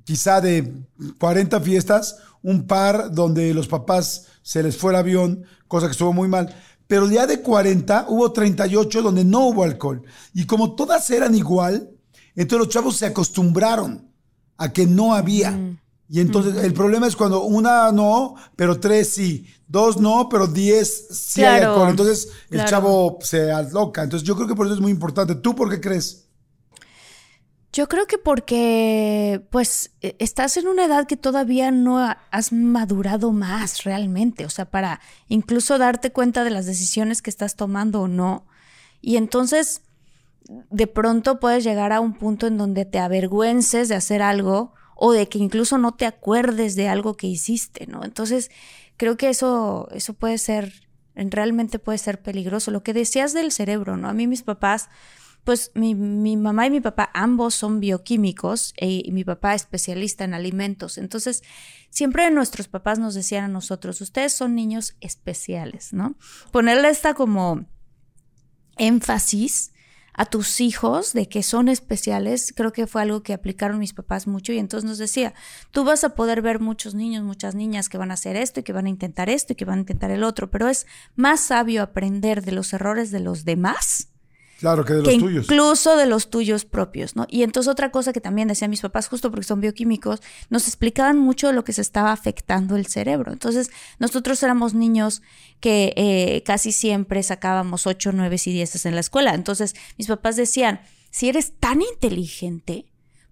quizá 0.09 0.41
de 0.41 0.73
40 1.19 1.61
fiestas, 1.61 2.17
un 2.43 2.67
par 2.67 3.13
donde 3.13 3.53
los 3.53 3.69
papás 3.69 4.25
se 4.41 4.63
les 4.63 4.75
fue 4.75 4.93
el 4.93 4.97
avión, 4.97 5.45
cosa 5.67 5.87
que 5.87 5.93
estuvo 5.93 6.15
muy 6.15 6.29
mal. 6.29 6.49
Pero 6.87 7.09
día 7.09 7.27
de 7.27 7.43
40 7.43 8.07
hubo 8.09 8.33
38 8.33 9.03
donde 9.03 9.23
no 9.27 9.49
hubo 9.49 9.65
alcohol. 9.65 10.03
Y 10.33 10.47
como 10.47 10.75
todas 10.75 11.11
eran 11.11 11.35
igual, 11.35 11.91
entonces 12.35 12.67
los 12.67 12.75
chavos 12.75 12.97
se 12.97 13.05
acostumbraron 13.05 14.11
a 14.57 14.73
que 14.73 14.87
no 14.87 15.13
había. 15.13 15.51
Mm. 15.51 15.79
Y 16.09 16.21
entonces 16.21 16.65
el 16.65 16.73
problema 16.73 17.07
es 17.07 17.15
cuando 17.15 17.43
una 17.43 17.93
no, 17.93 18.35
pero 18.57 18.81
tres 18.81 19.11
sí, 19.11 19.47
dos 19.67 20.01
no, 20.01 20.31
pero 20.31 20.47
diez 20.47 21.09
sí 21.11 21.45
hay 21.45 21.65
alcohol. 21.65 21.91
Entonces 21.91 22.31
el 22.49 22.65
chavo 22.65 23.19
se 23.21 23.53
aloca. 23.53 24.05
Entonces 24.05 24.27
yo 24.27 24.35
creo 24.37 24.49
que 24.49 24.55
por 24.55 24.65
eso 24.65 24.75
es 24.75 24.81
muy 24.81 24.91
importante. 24.91 25.35
¿Tú 25.35 25.55
por 25.55 25.69
qué 25.69 25.83
crees? 25.83 26.28
Yo 27.73 27.87
creo 27.87 28.07
que 28.07 28.17
porque, 28.17 29.43
pues, 29.51 29.93
e, 30.01 30.17
estás 30.19 30.57
en 30.57 30.69
una 30.69 30.87
edad 30.87 31.07
que 31.07 31.17
todavía 31.17 31.71
no 31.71 31.99
has 32.31 32.53
madurado 32.53 33.33
más 33.33 33.85
realmente, 33.85 34.47
o 34.47 34.51
sea, 34.51 34.71
para 34.71 35.01
incluso 35.29 35.79
darte 35.79 36.11
cuenta 36.11 36.45
de 36.45 36.51
las 36.51 36.67
decisiones 36.67 37.21
que 37.21 37.31
estás 37.31 37.57
tomando 37.57 38.03
o 38.03 38.09
no. 38.09 38.47
Y 39.03 39.17
entonces, 39.17 39.83
de 40.49 40.87
pronto 40.87 41.41
puedes 41.41 41.63
llegar 41.63 41.93
a 41.93 42.01
un 42.01 42.15
punto 42.15 42.47
en 42.47 42.57
donde 42.57 42.87
te 42.87 42.99
avergüences 42.99 43.89
de 43.89 43.97
hacer 43.97 44.23
algo 44.23 44.73
o 44.97 45.13
de 45.13 45.29
que 45.29 45.39
incluso 45.39 45.79
no 45.79 45.93
te 45.95 46.07
acuerdes 46.07 46.75
de 46.75 46.89
algo 46.89 47.17
que 47.17 47.27
hiciste, 47.27 47.87
¿no? 47.87 48.03
Entonces, 48.03 48.51
creo 48.97 49.17
que 49.17 49.29
eso, 49.29 49.89
eso 49.93 50.15
puede 50.15 50.39
ser, 50.39 50.89
realmente 51.15 51.79
puede 51.79 51.99
ser 51.99 52.21
peligroso. 52.23 52.71
Lo 52.71 52.83
que 52.83 52.95
decías 52.95 53.35
del 53.35 53.53
cerebro, 53.53 53.97
¿no? 53.97 54.09
A 54.09 54.15
mí 54.15 54.27
mis 54.27 54.43
papás 54.43 54.89
pues 55.49 55.71
mi, 55.73 55.95
mamá 55.95 56.67
y 56.67 56.71
mi 56.71 56.83
papá 56.83 57.09
ambos 57.15 57.55
son 57.55 57.81
bioquímicos 57.81 58.75
e, 58.77 59.01
y 59.03 59.13
mi 59.13 59.25
papá 59.25 59.55
especialista 59.55 60.25
en 60.25 60.35
alimentos. 60.35 60.99
Entonces, 60.99 61.43
siempre 61.89 62.31
nuestros 62.31 62.69
papás 62.69 62.99
nos 62.99 63.15
decían 63.15 63.45
a 63.45 63.49
nosotros, 63.49 64.03
ustedes 64.03 64.35
son 64.35 64.55
niños 64.55 64.99
especiales, 65.01 65.95
¿no? 65.95 66.17
Ponerle 66.53 66.91
esta 66.91 67.15
como 67.15 67.65
énfasis 68.77 69.73
a 70.13 70.27
tus 70.27 70.61
hijos 70.61 71.15
de 71.15 71.31
que 71.31 71.43
son 71.43 71.71
especiales, 71.71 72.53
creo 72.55 72.75
que 72.75 72.87
fue 72.87 73.01
algo 73.01 73.23
que 73.23 73.33
aplicaron 73.33 73.79
mis 73.79 73.95
papás 73.95 74.27
mucho 74.27 74.53
y 74.53 74.59
entonces 74.59 74.87
nos 74.87 74.99
decía, 74.99 75.33
tú 75.71 75.83
vas 75.83 76.05
a 76.05 76.15
poder 76.15 76.43
ver 76.43 76.61
muchos 76.61 76.95
niños, 76.95 77.25
muchas 77.25 77.55
niñas 77.55 77.89
que 77.89 77.97
van 77.97 78.11
a 78.11 78.15
hacer 78.15 78.37
esto 78.37 78.61
y 78.61 78.65
que 78.65 78.75
van 78.75 78.85
a 78.85 78.91
intentar 78.91 79.31
esto 79.31 79.55
y 79.55 79.57
que 79.57 79.65
van 79.65 79.79
a 79.79 79.81
intentar 79.81 80.11
el 80.11 80.25
otro, 80.25 80.51
pero 80.51 80.69
es 80.69 80.87
más 81.17 81.41
sabio 81.41 81.83
aprender 81.83 82.45
de 82.45 82.53
los 82.53 82.75
errores 82.75 83.11
de 83.11 83.21
los 83.21 83.47
demás 83.47 84.11
Claro, 84.59 84.85
que 84.85 84.93
de 84.95 85.03
los 85.03 85.19
tuyos. 85.19 85.45
Incluso 85.45 85.97
de 85.97 86.07
los 86.07 86.31
tuyos 86.31 86.65
propios, 86.65 87.15
¿no? 87.15 87.27
Y 87.31 87.45
entonces 87.45 87.71
otra 87.71 87.93
cosa 87.93 88.13
que 88.13 88.21
también 88.21 88.49
decían 88.49 88.71
mis 88.71 88.81
papás, 88.81 89.07
justo 89.07 89.31
porque 89.31 89.45
son 89.45 89.61
bioquímicos, 89.61 90.21
nos 90.51 90.67
explicaban 90.67 91.17
mucho 91.17 91.47
de 91.47 91.53
lo 91.53 91.63
que 91.63 91.73
se 91.73 91.81
estaba 91.81 92.11
afectando 92.11 92.75
el 92.75 92.87
cerebro. 92.87 93.33
Entonces, 93.33 93.71
nosotros 94.01 94.43
éramos 94.43 94.75
niños 94.75 95.23
que 95.61 95.93
eh, 95.97 96.43
casi 96.45 96.73
siempre 96.73 97.23
sacábamos 97.23 97.87
8, 97.87 98.11
9 98.13 98.37
y 98.47 98.53
10 98.53 98.87
en 98.87 98.95
la 98.95 99.01
escuela. 99.01 99.35
Entonces, 99.35 99.77
mis 99.97 100.09
papás 100.09 100.35
decían, 100.35 100.81
si 101.11 101.29
eres 101.29 101.53
tan 101.61 101.81
inteligente, 101.81 102.87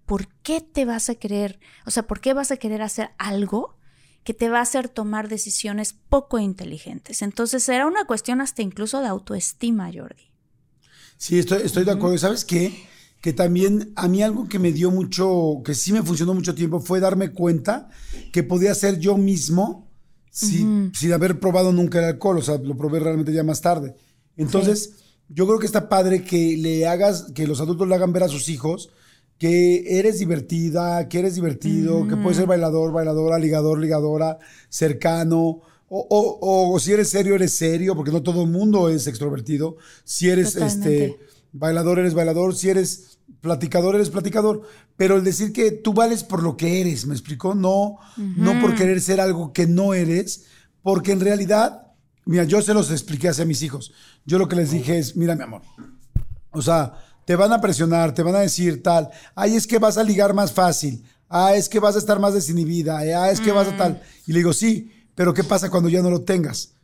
¿por 0.05 0.29
qué 0.43 0.61
te 0.61 0.85
vas 0.85 1.09
a 1.09 1.15
querer, 1.15 1.59
o 1.85 1.91
sea, 1.91 2.03
por 2.03 2.21
qué 2.21 2.33
vas 2.33 2.51
a 2.51 2.57
querer 2.57 2.81
hacer 2.81 3.11
algo 3.17 3.75
que 4.23 4.33
te 4.33 4.47
va 4.47 4.59
a 4.59 4.61
hacer 4.61 4.87
tomar 4.87 5.27
decisiones 5.27 5.91
poco 5.91 6.39
inteligentes? 6.39 7.21
Entonces, 7.21 7.67
era 7.67 7.85
una 7.85 8.05
cuestión 8.05 8.39
hasta 8.39 8.61
incluso 8.61 9.01
de 9.01 9.07
autoestima, 9.07 9.91
Jordi. 9.93 10.26
Sí, 11.17 11.39
estoy, 11.39 11.61
estoy 11.63 11.83
de 11.83 11.91
acuerdo. 11.91 12.17
¿Sabes 12.17 12.45
qué? 12.45 12.85
Que 13.21 13.33
también 13.33 13.91
a 13.95 14.07
mí 14.07 14.21
algo 14.21 14.47
que 14.47 14.59
me 14.59 14.71
dio 14.71 14.91
mucho, 14.91 15.61
que 15.65 15.73
sí 15.73 15.91
me 15.91 16.03
funcionó 16.03 16.33
mucho 16.33 16.55
tiempo, 16.55 16.79
fue 16.79 16.99
darme 16.99 17.31
cuenta 17.31 17.89
que 18.31 18.43
podía 18.43 18.73
ser 18.75 18.99
yo 18.99 19.17
mismo 19.17 19.91
sin, 20.31 20.91
sin 20.93 21.13
haber 21.13 21.39
probado 21.39 21.71
nunca 21.71 21.99
el 21.99 22.05
alcohol. 22.05 22.37
O 22.37 22.41
sea, 22.41 22.57
lo 22.57 22.77
probé 22.77 22.99
realmente 22.99 23.33
ya 23.33 23.43
más 23.43 23.61
tarde. 23.61 23.95
Entonces, 24.35 24.93
yo 25.29 25.47
creo 25.47 25.59
que 25.59 25.65
está 25.65 25.89
padre 25.89 26.23
que 26.23 26.55
le 26.57 26.87
hagas, 26.87 27.31
que 27.33 27.47
los 27.47 27.59
adultos 27.59 27.87
le 27.87 27.95
hagan 27.95 28.13
ver 28.13 28.23
a 28.23 28.29
sus 28.29 28.49
hijos 28.49 28.89
que 29.37 29.99
eres 29.99 30.19
divertida, 30.19 31.07
que 31.07 31.19
eres 31.19 31.35
divertido, 31.35 32.07
que 32.07 32.17
puedes 32.17 32.37
ser 32.37 32.47
bailador, 32.47 32.91
bailadora, 32.91 33.37
ligador, 33.37 33.79
ligadora, 33.79 34.39
cercano. 34.69 35.61
O, 35.89 36.69
o, 36.71 36.79
si 36.79 36.91
eres 36.91 37.09
serio, 37.09 37.35
eres 37.35 37.53
serio, 37.53 37.95
porque 37.95 38.11
no 38.11 38.21
todo 38.21 38.43
el 38.43 38.49
mundo 38.49 38.89
es 38.89 39.07
extrovertido. 39.07 39.77
Si 40.03 40.29
eres 40.29 40.55
este 40.55 41.17
bailador, 41.53 41.99
eres 41.99 42.13
bailador. 42.13 42.55
Si 42.55 42.69
eres 42.69 43.19
platicador, 43.39 43.95
eres 43.95 44.09
platicador. 44.09 44.63
Pero 44.97 45.15
el 45.15 45.23
decir 45.23 45.53
que 45.53 45.71
tú 45.71 45.93
vales 45.93 46.23
por 46.23 46.43
lo 46.43 46.57
que 46.57 46.81
eres, 46.81 47.05
¿me 47.05 47.13
explicó? 47.13 47.55
No, 47.55 47.97
no 48.17 48.59
por 48.59 48.75
querer 48.75 48.99
ser 48.99 49.21
algo 49.21 49.53
que 49.53 49.65
no 49.67 49.93
eres, 49.93 50.45
porque 50.81 51.11
en 51.13 51.21
realidad, 51.21 51.93
mira, 52.25 52.43
yo 52.43 52.61
se 52.61 52.73
los 52.73 52.91
expliqué 52.91 53.29
hacia 53.29 53.45
mis 53.45 53.61
hijos. 53.61 53.93
Yo 54.25 54.37
lo 54.37 54.47
que 54.47 54.55
les 54.55 54.71
dije 54.71 54.97
es, 54.97 55.15
mira, 55.15 55.35
mi 55.35 55.43
amor, 55.43 55.61
o 56.51 56.61
sea, 56.61 56.93
te 57.25 57.35
van 57.35 57.53
a 57.53 57.61
presionar, 57.61 58.13
te 58.13 58.23
van 58.23 58.35
a 58.35 58.39
decir 58.39 58.81
tal, 58.81 59.09
ay, 59.35 59.55
es 59.55 59.67
que 59.67 59.79
vas 59.79 59.97
a 59.97 60.03
ligar 60.03 60.33
más 60.33 60.51
fácil, 60.51 61.03
ah, 61.29 61.53
es 61.53 61.69
que 61.69 61.79
vas 61.79 61.95
a 61.95 61.99
estar 61.99 62.19
más 62.19 62.33
desinhibida, 62.33 62.97
ah, 62.97 63.31
es 63.31 63.39
que 63.39 63.51
vas 63.51 63.67
a 63.67 63.77
tal. 63.77 63.93
Mm. 63.93 63.97
Y 64.27 64.33
le 64.33 64.39
digo, 64.39 64.53
sí, 64.53 64.91
pero 65.17 65.33
¿qué 65.33 65.43
pasa 65.43 65.71
cuando 65.71 65.89
ya 65.89 66.03
no 66.03 66.11
lo 66.11 66.21
tengas? 66.21 66.75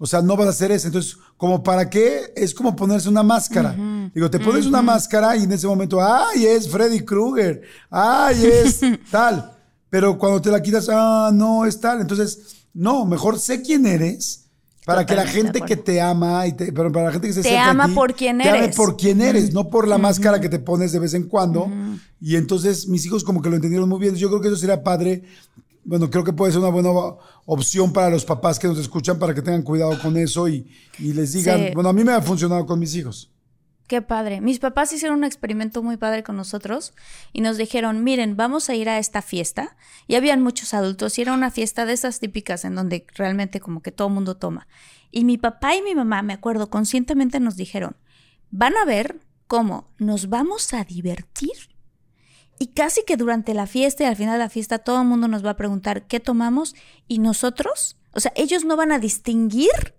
O 0.00 0.06
sea, 0.06 0.20
no 0.20 0.36
vas 0.36 0.48
a 0.48 0.50
hacer 0.50 0.72
eso. 0.72 0.88
Entonces, 0.88 1.16
¿como 1.36 1.62
para 1.62 1.88
qué? 1.88 2.32
Es 2.34 2.52
como 2.52 2.74
ponerse 2.74 3.08
una 3.08 3.22
máscara. 3.22 3.76
Digo, 4.12 4.28
te 4.28 4.40
pones 4.40 4.66
una 4.66 4.82
máscara 4.82 5.36
y 5.36 5.44
en 5.44 5.52
ese 5.52 5.68
momento, 5.68 6.02
¡ay, 6.02 6.46
es 6.46 6.68
Freddy 6.68 7.04
Krueger! 7.04 7.62
¡ay, 7.88 8.44
es 8.44 8.80
tal! 9.12 9.52
Pero 9.88 10.18
cuando 10.18 10.42
te 10.42 10.50
la 10.50 10.60
quitas, 10.60 10.88
¡ah, 10.90 11.30
no, 11.32 11.64
es 11.64 11.80
tal! 11.80 12.00
Entonces, 12.00 12.56
no, 12.74 13.06
mejor 13.06 13.38
sé 13.38 13.62
quién 13.62 13.86
eres 13.86 14.46
para 14.84 15.06
que 15.06 15.14
la 15.14 15.24
gente 15.24 15.60
que 15.60 15.76
te 15.76 16.00
ama 16.00 16.44
y 16.48 16.54
te, 16.54 16.72
pero 16.72 16.90
para 16.90 17.06
la 17.06 17.12
gente 17.12 17.28
que 17.28 17.34
se 17.34 17.42
te 17.42 17.56
ama 17.56 17.86
por 17.94 18.14
quién 18.14 18.38
te 18.38 18.48
eres. 18.48 18.62
Ame 18.64 18.72
por 18.74 18.96
quién 18.96 19.20
eres, 19.20 19.52
no 19.52 19.68
por 19.68 19.86
la 19.86 19.96
máscara 19.96 20.40
que 20.40 20.48
te 20.48 20.58
pones 20.58 20.90
de 20.90 20.98
vez 20.98 21.14
en 21.14 21.28
cuando. 21.28 21.70
Y 22.20 22.34
entonces 22.34 22.88
mis 22.88 23.06
hijos 23.06 23.22
como 23.22 23.40
que 23.40 23.48
lo 23.48 23.54
entendieron 23.54 23.88
muy 23.88 24.00
bien. 24.00 24.16
Yo 24.16 24.28
creo 24.28 24.40
que 24.40 24.48
eso 24.48 24.56
sería 24.56 24.82
padre 24.82 25.22
bueno, 25.86 26.10
creo 26.10 26.24
que 26.24 26.32
puede 26.32 26.52
ser 26.52 26.60
una 26.60 26.70
buena 26.70 26.90
opción 27.46 27.92
para 27.92 28.10
los 28.10 28.24
papás 28.24 28.58
que 28.58 28.66
nos 28.66 28.78
escuchan 28.78 29.20
para 29.20 29.32
que 29.32 29.40
tengan 29.40 29.62
cuidado 29.62 29.96
con 30.02 30.16
eso 30.16 30.48
y, 30.48 30.68
les 30.98 31.32
digan, 31.32 31.70
bueno, 31.74 31.88
a 31.88 31.92
mí 31.92 32.02
me 32.02 32.12
ha 32.12 32.20
funcionado 32.20 32.66
con 32.66 32.80
mis 32.80 32.94
hijos. 32.96 33.30
Qué 33.86 34.02
padre. 34.02 34.40
Mis 34.40 34.58
papás 34.58 34.92
hicieron 34.92 35.18
un 35.18 35.24
experimento 35.24 35.80
muy 35.84 35.96
padre 35.96 36.24
con 36.24 36.36
nosotros 36.36 36.92
y 37.32 37.40
nos 37.40 37.56
dijeron, 37.56 38.02
miren, 38.02 38.36
vamos 38.36 38.68
a 38.68 38.74
ir 38.74 38.88
a 38.88 38.98
esta 38.98 39.22
fiesta. 39.22 39.76
Y 40.08 40.16
habían 40.16 40.42
muchos 40.42 40.74
adultos 40.74 41.16
y 41.18 41.22
era 41.22 41.32
una 41.32 41.52
fiesta 41.52 41.86
de 41.86 41.92
esas 41.92 42.18
típicas 42.18 42.64
en 42.64 42.74
donde 42.74 43.06
realmente 43.14 43.60
como 43.60 43.80
que 43.82 43.92
todo 43.92 44.08
mundo 44.08 44.36
toma. 44.36 44.66
Y 45.12 45.24
mi 45.24 45.38
papá 45.38 45.76
y 45.76 45.82
mi 45.82 45.94
mamá, 45.94 46.22
me 46.22 46.32
acuerdo, 46.32 46.68
conscientemente 46.68 47.38
nos 47.38 47.54
dijeron, 47.54 47.96
van 48.50 48.76
a 48.76 48.84
ver 48.84 49.20
cómo 49.46 49.86
nos 49.98 50.28
vamos 50.28 50.74
a 50.74 50.82
divertir 50.82 51.52
y 52.58 52.68
casi 52.68 53.04
que 53.04 53.16
durante 53.16 53.54
la 53.54 53.66
fiesta 53.66 54.04
y 54.04 54.06
al 54.06 54.16
final 54.16 54.34
de 54.34 54.44
la 54.44 54.50
fiesta 54.50 54.78
todo 54.78 55.00
el 55.00 55.06
mundo 55.06 55.28
nos 55.28 55.44
va 55.44 55.50
a 55.50 55.56
preguntar 55.56 56.06
qué 56.06 56.20
tomamos 56.20 56.74
y 57.08 57.18
nosotros, 57.18 57.96
o 58.12 58.20
sea, 58.20 58.32
ellos 58.36 58.64
no 58.64 58.76
van 58.76 58.92
a 58.92 58.98
distinguir 58.98 59.94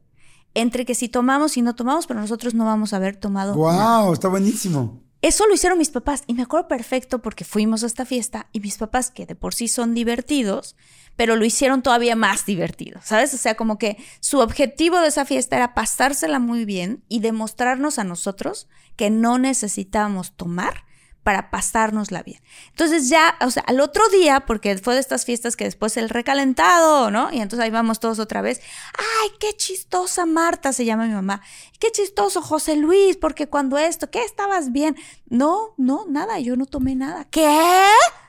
entre 0.53 0.85
que 0.85 0.95
si 0.95 1.07
tomamos 1.07 1.55
y 1.57 1.61
no 1.61 1.75
tomamos, 1.75 2.07
pero 2.07 2.19
nosotros 2.19 2.55
no 2.55 2.65
vamos 2.65 2.93
a 2.93 2.95
haber 2.95 3.15
tomado. 3.15 3.53
¡Wow! 3.53 4.13
Está 4.13 4.27
buenísimo. 4.27 5.03
Eso 5.21 5.47
lo 5.47 5.53
hicieron 5.53 5.77
mis 5.77 5.89
papás 5.89 6.23
y 6.27 6.33
me 6.33 6.43
acuerdo 6.43 6.67
perfecto 6.67 7.21
porque 7.21 7.43
fuimos 7.43 7.83
a 7.83 7.87
esta 7.87 8.05
fiesta 8.05 8.47
y 8.53 8.59
mis 8.59 8.77
papás, 8.77 9.11
que 9.11 9.25
de 9.25 9.35
por 9.35 9.53
sí 9.53 9.67
son 9.67 9.93
divertidos, 9.93 10.75
pero 11.15 11.35
lo 11.35 11.43
hicieron 11.45 11.81
todavía 11.81 12.15
más 12.15 12.45
divertido, 12.45 12.99
¿sabes? 13.03 13.33
O 13.33 13.37
sea, 13.37 13.55
como 13.55 13.77
que 13.77 13.97
su 14.19 14.39
objetivo 14.39 14.99
de 14.99 15.07
esa 15.07 15.25
fiesta 15.25 15.55
era 15.55 15.73
pasársela 15.73 16.39
muy 16.39 16.65
bien 16.65 17.03
y 17.07 17.19
demostrarnos 17.19 17.97
a 17.99 18.03
nosotros 18.03 18.67
que 18.95 19.09
no 19.09 19.37
necesitábamos 19.39 20.33
tomar 20.35 20.86
para 21.27 21.49
pasárnosla 21.51 22.23
bien. 22.23 22.39
Entonces 22.69 23.09
ya, 23.09 23.35
o 23.41 23.51
sea, 23.51 23.61
al 23.67 23.81
otro 23.81 24.07
día, 24.07 24.45
porque 24.45 24.77
fue 24.77 24.93
de 24.93 25.01
estas 25.01 25.25
fiestas 25.25 25.57
que 25.57 25.65
después 25.65 25.97
el 25.97 26.07
recalentado, 26.07 27.11
¿no? 27.11 27.33
Y 27.33 27.41
entonces 27.41 27.65
ahí 27.65 27.69
vamos 27.69 27.99
todos 27.99 28.19
otra 28.19 28.41
vez. 28.41 28.61
Ay, 28.97 29.31
qué 29.37 29.51
chistosa 29.57 30.25
Marta, 30.25 30.71
se 30.71 30.85
llama 30.85 31.05
mi 31.05 31.13
mamá. 31.13 31.41
Qué 31.81 31.91
chistoso 31.91 32.41
José 32.41 32.77
Luis, 32.77 33.17
porque 33.17 33.49
cuando 33.49 33.77
esto, 33.77 34.09
¿qué 34.09 34.23
estabas 34.23 34.71
bien? 34.71 34.95
No, 35.25 35.73
no, 35.75 36.05
nada, 36.07 36.39
yo 36.39 36.55
no 36.55 36.65
tomé 36.65 36.95
nada. 36.95 37.25
¿Qué? 37.25 37.85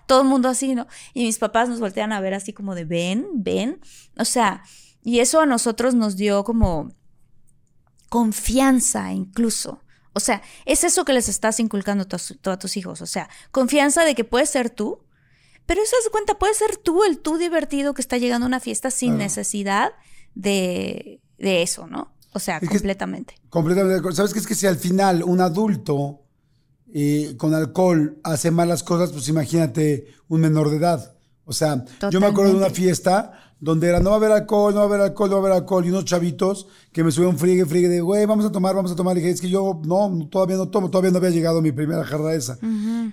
Todo 0.08 0.22
el 0.22 0.26
mundo 0.26 0.48
así, 0.48 0.74
¿no? 0.74 0.88
Y 1.14 1.22
mis 1.22 1.38
papás 1.38 1.68
nos 1.68 1.78
voltean 1.78 2.12
a 2.12 2.20
ver 2.20 2.34
así 2.34 2.52
como 2.52 2.74
de, 2.74 2.84
ven, 2.84 3.28
ven. 3.32 3.80
O 4.18 4.24
sea, 4.24 4.64
y 5.04 5.20
eso 5.20 5.38
a 5.38 5.46
nosotros 5.46 5.94
nos 5.94 6.16
dio 6.16 6.42
como 6.42 6.90
confianza 8.08 9.12
incluso 9.12 9.84
o 10.18 10.20
sea, 10.20 10.42
es 10.66 10.82
eso 10.82 11.04
que 11.04 11.12
les 11.12 11.28
estás 11.28 11.60
inculcando 11.60 12.04
a, 12.04 12.58
tus 12.58 12.76
hijos. 12.76 13.00
O 13.00 13.06
sea, 13.06 13.30
confianza 13.52 14.04
de 14.04 14.16
que 14.16 14.24
puedes 14.24 14.50
ser 14.50 14.68
tú, 14.68 15.04
pero 15.64 15.80
eso 15.80 15.94
de 16.04 16.10
cuenta, 16.10 16.38
puede 16.40 16.54
ser 16.54 16.76
tú, 16.76 17.04
el 17.04 17.20
tú 17.20 17.38
divertido 17.38 17.94
que 17.94 18.02
está 18.02 18.18
llegando 18.18 18.44
a 18.46 18.48
una 18.48 18.58
fiesta 18.58 18.90
sin 18.90 19.16
necesidad 19.16 19.92
de, 20.34 21.20
eso, 21.38 21.86
¿no? 21.86 22.12
O 22.32 22.40
sea, 22.40 22.58
completamente. 22.58 23.36
completamente. 23.48 24.12
¿Sabes 24.12 24.32
qué 24.32 24.40
es 24.40 24.46
que 24.48 24.56
si 24.56 24.66
al 24.66 24.76
final 24.76 25.22
un 25.22 25.40
adulto 25.40 26.24
eh, 26.92 27.34
con 27.36 27.54
alcohol 27.54 28.18
hace 28.24 28.50
malas 28.50 28.82
cosas, 28.82 29.12
pues 29.12 29.28
imagínate 29.28 30.08
un 30.26 30.40
menor 30.40 30.68
de 30.70 30.78
edad. 30.78 31.14
O 31.44 31.52
sea, 31.52 31.84
yo 32.10 32.20
me 32.20 32.26
acuerdo 32.26 32.52
de 32.52 32.58
una 32.58 32.70
fiesta 32.70 33.47
donde 33.60 33.88
era 33.88 34.00
no 34.00 34.10
va 34.10 34.16
a 34.16 34.18
haber 34.18 34.32
alcohol, 34.32 34.72
no 34.72 34.80
va 34.80 34.84
a 34.84 34.88
haber 34.88 35.00
alcohol, 35.00 35.30
no 35.30 35.36
va 35.36 35.42
a 35.42 35.46
haber 35.46 35.62
alcohol, 35.62 35.84
y 35.84 35.90
unos 35.90 36.04
chavitos 36.04 36.68
que 36.92 37.02
me 37.02 37.10
subieron 37.10 37.36
friegue, 37.38 37.66
friegue 37.66 37.88
de, 37.88 38.00
güey, 38.00 38.24
vamos 38.24 38.44
a 38.44 38.52
tomar, 38.52 38.74
vamos 38.74 38.92
a 38.92 38.96
tomar. 38.96 39.16
Y 39.16 39.20
dije, 39.20 39.32
es 39.32 39.40
que 39.40 39.48
yo 39.48 39.80
no, 39.84 40.28
todavía 40.30 40.56
no 40.56 40.68
tomo, 40.68 40.90
todavía 40.90 41.10
no 41.10 41.18
había 41.18 41.30
llegado 41.30 41.60
mi 41.60 41.72
primera 41.72 42.04
jarra 42.04 42.34
esa. 42.34 42.58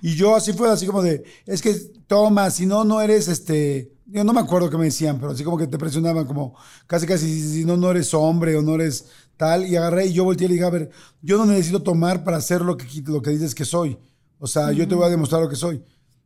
Y 0.01 0.15
yo 0.15 0.35
así 0.35 0.53
fue, 0.53 0.69
así 0.69 0.85
como 0.85 1.01
de, 1.01 1.23
es 1.45 1.61
que 1.61 1.73
toma, 2.07 2.49
si 2.51 2.65
no, 2.65 2.83
no 2.83 3.01
eres 3.01 3.27
este. 3.27 3.91
Yo 4.07 4.23
no 4.23 4.33
me 4.33 4.39
acuerdo 4.39 4.69
qué 4.69 4.77
me 4.77 4.85
decían, 4.85 5.17
pero 5.19 5.31
así 5.31 5.43
como 5.43 5.57
que 5.57 5.65
te 5.65 5.79
presionaban, 5.79 6.27
como 6.27 6.55
casi, 6.85 7.07
casi, 7.07 7.41
si 7.41 7.65
no, 7.65 7.75
no 7.75 7.89
eres 7.89 8.13
hombre 8.13 8.55
o 8.55 8.61
no 8.61 8.75
eres 8.75 9.05
tal. 9.35 9.65
Y 9.65 9.75
agarré 9.75 10.05
y 10.05 10.13
yo 10.13 10.23
volteé 10.23 10.45
y 10.45 10.49
le 10.49 10.53
dije, 10.53 10.65
a 10.65 10.69
ver, 10.69 10.91
yo 11.23 11.39
no 11.39 11.45
necesito 11.47 11.81
tomar 11.81 12.23
para 12.23 12.37
hacer 12.37 12.61
lo 12.61 12.77
que, 12.77 12.85
lo 13.07 13.23
que 13.23 13.31
dices 13.31 13.55
que 13.55 13.65
soy. 13.65 13.97
O 14.37 14.45
sea, 14.45 14.71
yo 14.71 14.87
te 14.87 14.93
voy 14.93 15.05
a 15.05 15.09
demostrar 15.09 15.41
lo 15.41 15.49
que 15.49 15.55
soy. 15.55 15.83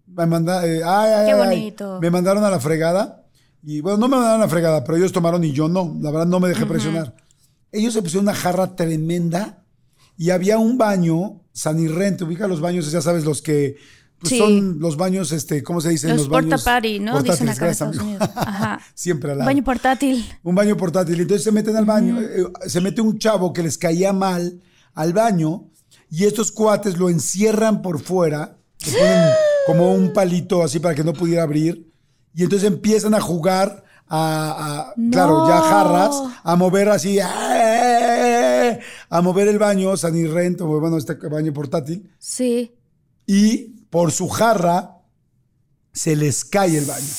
Me 0.07 0.23
eh, 0.23 0.81
ay, 0.83 1.11
ay, 1.13 1.27
Qué 1.27 1.35
bonito. 1.35 1.99
me 2.01 2.09
mandaron 2.09 2.43
a 2.43 2.49
la 2.49 2.59
fregada 2.59 3.28
y 3.63 3.81
bueno, 3.81 3.97
no 3.97 4.07
me 4.07 4.15
mandaron 4.15 4.41
a 4.41 4.45
la 4.45 4.49
fregada, 4.49 4.83
pero 4.83 4.97
ellos 4.97 5.11
tomaron 5.11 5.43
y 5.43 5.51
yo 5.51 5.67
no. 5.67 5.97
La 6.01 6.11
verdad 6.11 6.27
no 6.27 6.39
me 6.39 6.49
dejé 6.49 6.65
presionar. 6.65 7.15
Ellos 7.71 7.93
se 7.93 8.01
pusieron 8.01 8.25
una 8.25 8.33
jarra 8.33 8.75
tremenda 8.75 9.63
y 10.17 10.29
había 10.29 10.57
un 10.57 10.77
baño 10.77 11.41
sanirrente. 11.51 12.23
Ubica 12.23 12.47
los 12.47 12.61
baños, 12.61 12.89
ya 12.91 13.01
sabes, 13.01 13.25
los 13.25 13.41
que 13.41 13.77
pues, 14.19 14.37
son 14.37 14.79
los 14.79 14.97
baños, 14.97 15.31
este, 15.31 15.61
¿cómo 15.63 15.81
se 15.81 15.89
dice? 15.89 16.07
Los, 16.09 16.17
los 16.17 16.29
baños. 16.29 16.63
party, 16.63 16.99
¿no? 16.99 17.21
Dicen 17.21 17.49
acá 17.49 17.65
en 17.65 17.71
Estados 17.71 17.97
Unidos. 17.97 18.29
Ajá. 18.35 18.79
Siempre 18.95 19.31
al 19.31 19.39
lado. 19.39 19.49
Baño 19.49 19.63
portátil. 19.63 20.25
Un 20.43 20.55
baño 20.55 20.75
portátil. 20.77 21.19
Entonces 21.19 21.43
se 21.43 21.51
meten 21.51 21.75
al 21.75 21.85
baño, 21.85 22.19
eh, 22.21 22.45
se 22.65 22.81
mete 22.81 23.01
un 23.01 23.19
chavo 23.19 23.53
que 23.53 23.63
les 23.63 23.77
caía 23.77 24.13
mal 24.13 24.61
al 24.93 25.13
baño 25.13 25.69
y 26.09 26.25
estos 26.25 26.51
cuates 26.51 26.97
lo 26.97 27.09
encierran 27.09 27.81
por 27.81 27.99
fuera, 27.99 28.57
ponen 28.83 29.29
como 29.67 29.93
un 29.93 30.11
palito 30.11 30.63
así 30.63 30.79
para 30.79 30.95
que 30.95 31.03
no 31.03 31.13
pudiera 31.13 31.43
abrir 31.43 31.88
y 32.39 32.43
entonces 32.43 32.69
empiezan 32.69 33.13
a 33.13 33.19
jugar 33.19 33.83
a, 34.07 34.93
claro, 35.11 35.45
ya 35.45 35.59
jarras, 35.59 36.15
a 36.41 36.55
mover 36.55 36.87
así, 36.87 37.19
¡eh! 37.19 38.79
a 39.09 39.21
mover 39.21 39.49
el 39.49 39.59
baño, 39.59 39.97
Sanirrent, 39.97 40.61
o 40.61 40.79
bueno, 40.79 40.97
este 40.97 41.15
baño 41.15 41.51
portátil. 41.51 42.09
Sí. 42.17 42.73
Y 43.25 43.83
por 43.89 44.13
su 44.13 44.29
jarra 44.29 45.01
se 45.91 46.15
les 46.15 46.45
cae 46.45 46.77
el 46.77 46.85
baño. 46.85 47.09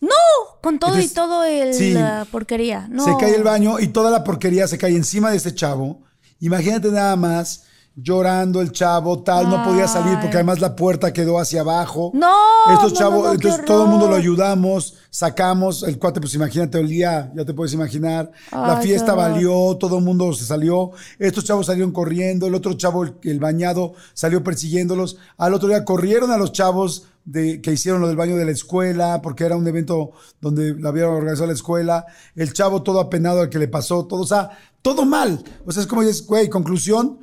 No, 0.00 0.60
con 0.62 0.78
todo 0.78 0.98
y 0.98 1.08
todo 1.08 1.44
el, 1.44 1.92
la 1.92 2.26
porquería. 2.30 2.88
No. 2.88 3.04
Se 3.04 3.14
cae 3.20 3.34
el 3.34 3.42
baño 3.42 3.80
y 3.80 3.88
toda 3.88 4.10
la 4.10 4.24
porquería 4.24 4.66
se 4.66 4.78
cae 4.78 4.96
encima 4.96 5.30
de 5.30 5.36
este 5.36 5.54
chavo. 5.54 6.04
Imagínate 6.38 6.90
nada 6.90 7.16
más 7.16 7.64
llorando 8.02 8.60
el 8.60 8.72
chavo, 8.72 9.22
tal, 9.22 9.48
no 9.48 9.64
podía 9.64 9.86
salir 9.86 10.18
porque 10.20 10.36
además 10.36 10.60
la 10.60 10.76
puerta 10.76 11.12
quedó 11.12 11.38
hacia 11.38 11.60
abajo. 11.60 12.10
No. 12.14 12.34
Estos 12.72 12.92
no, 12.92 12.98
chavos, 12.98 13.24
no, 13.24 13.32
no, 13.32 13.38
qué 13.38 13.48
entonces 13.48 13.64
todo 13.64 13.84
el 13.84 13.90
mundo 13.90 14.08
lo 14.08 14.16
ayudamos, 14.16 14.96
sacamos, 15.10 15.82
el 15.82 15.98
cuate, 15.98 16.20
pues 16.20 16.34
imagínate, 16.34 16.78
olía, 16.78 17.32
ya 17.34 17.44
te 17.44 17.54
puedes 17.54 17.72
imaginar. 17.74 18.30
la 18.52 18.80
fiesta 18.80 19.14
valió, 19.14 19.76
todo 19.76 19.98
el 19.98 20.04
mundo 20.04 20.32
se 20.32 20.44
salió. 20.44 20.92
Estos 21.18 21.44
chavos 21.44 21.66
salieron 21.66 21.92
corriendo, 21.92 22.46
el 22.46 22.54
otro 22.54 22.74
chavo, 22.74 23.04
el, 23.04 23.14
el 23.22 23.40
bañado, 23.40 23.94
salió 24.14 24.42
persiguiéndolos. 24.42 25.16
Al 25.36 25.54
otro 25.54 25.68
día 25.68 25.84
corrieron 25.84 26.30
a 26.30 26.38
los 26.38 26.52
chavos 26.52 27.06
de, 27.24 27.60
que 27.60 27.72
hicieron 27.72 28.00
lo 28.00 28.08
del 28.08 28.16
baño 28.16 28.36
de 28.36 28.44
la 28.44 28.50
escuela, 28.50 29.20
porque 29.22 29.44
era 29.44 29.56
un 29.56 29.66
evento 29.66 30.12
donde 30.40 30.74
la 30.74 30.88
habían 30.88 31.08
organizado 31.08 31.46
la 31.46 31.52
escuela. 31.52 32.06
El 32.34 32.52
chavo 32.52 32.82
todo 32.82 33.00
apenado 33.00 33.40
al 33.40 33.48
que 33.48 33.58
le 33.58 33.68
pasó, 33.68 34.06
todo, 34.06 34.22
o 34.22 34.26
sea, 34.26 34.50
todo 34.82 35.04
mal. 35.04 35.42
O 35.66 35.72
sea, 35.72 35.82
es 35.82 35.86
como 35.86 36.02
dices, 36.02 36.26
güey, 36.26 36.48
conclusión, 36.48 37.18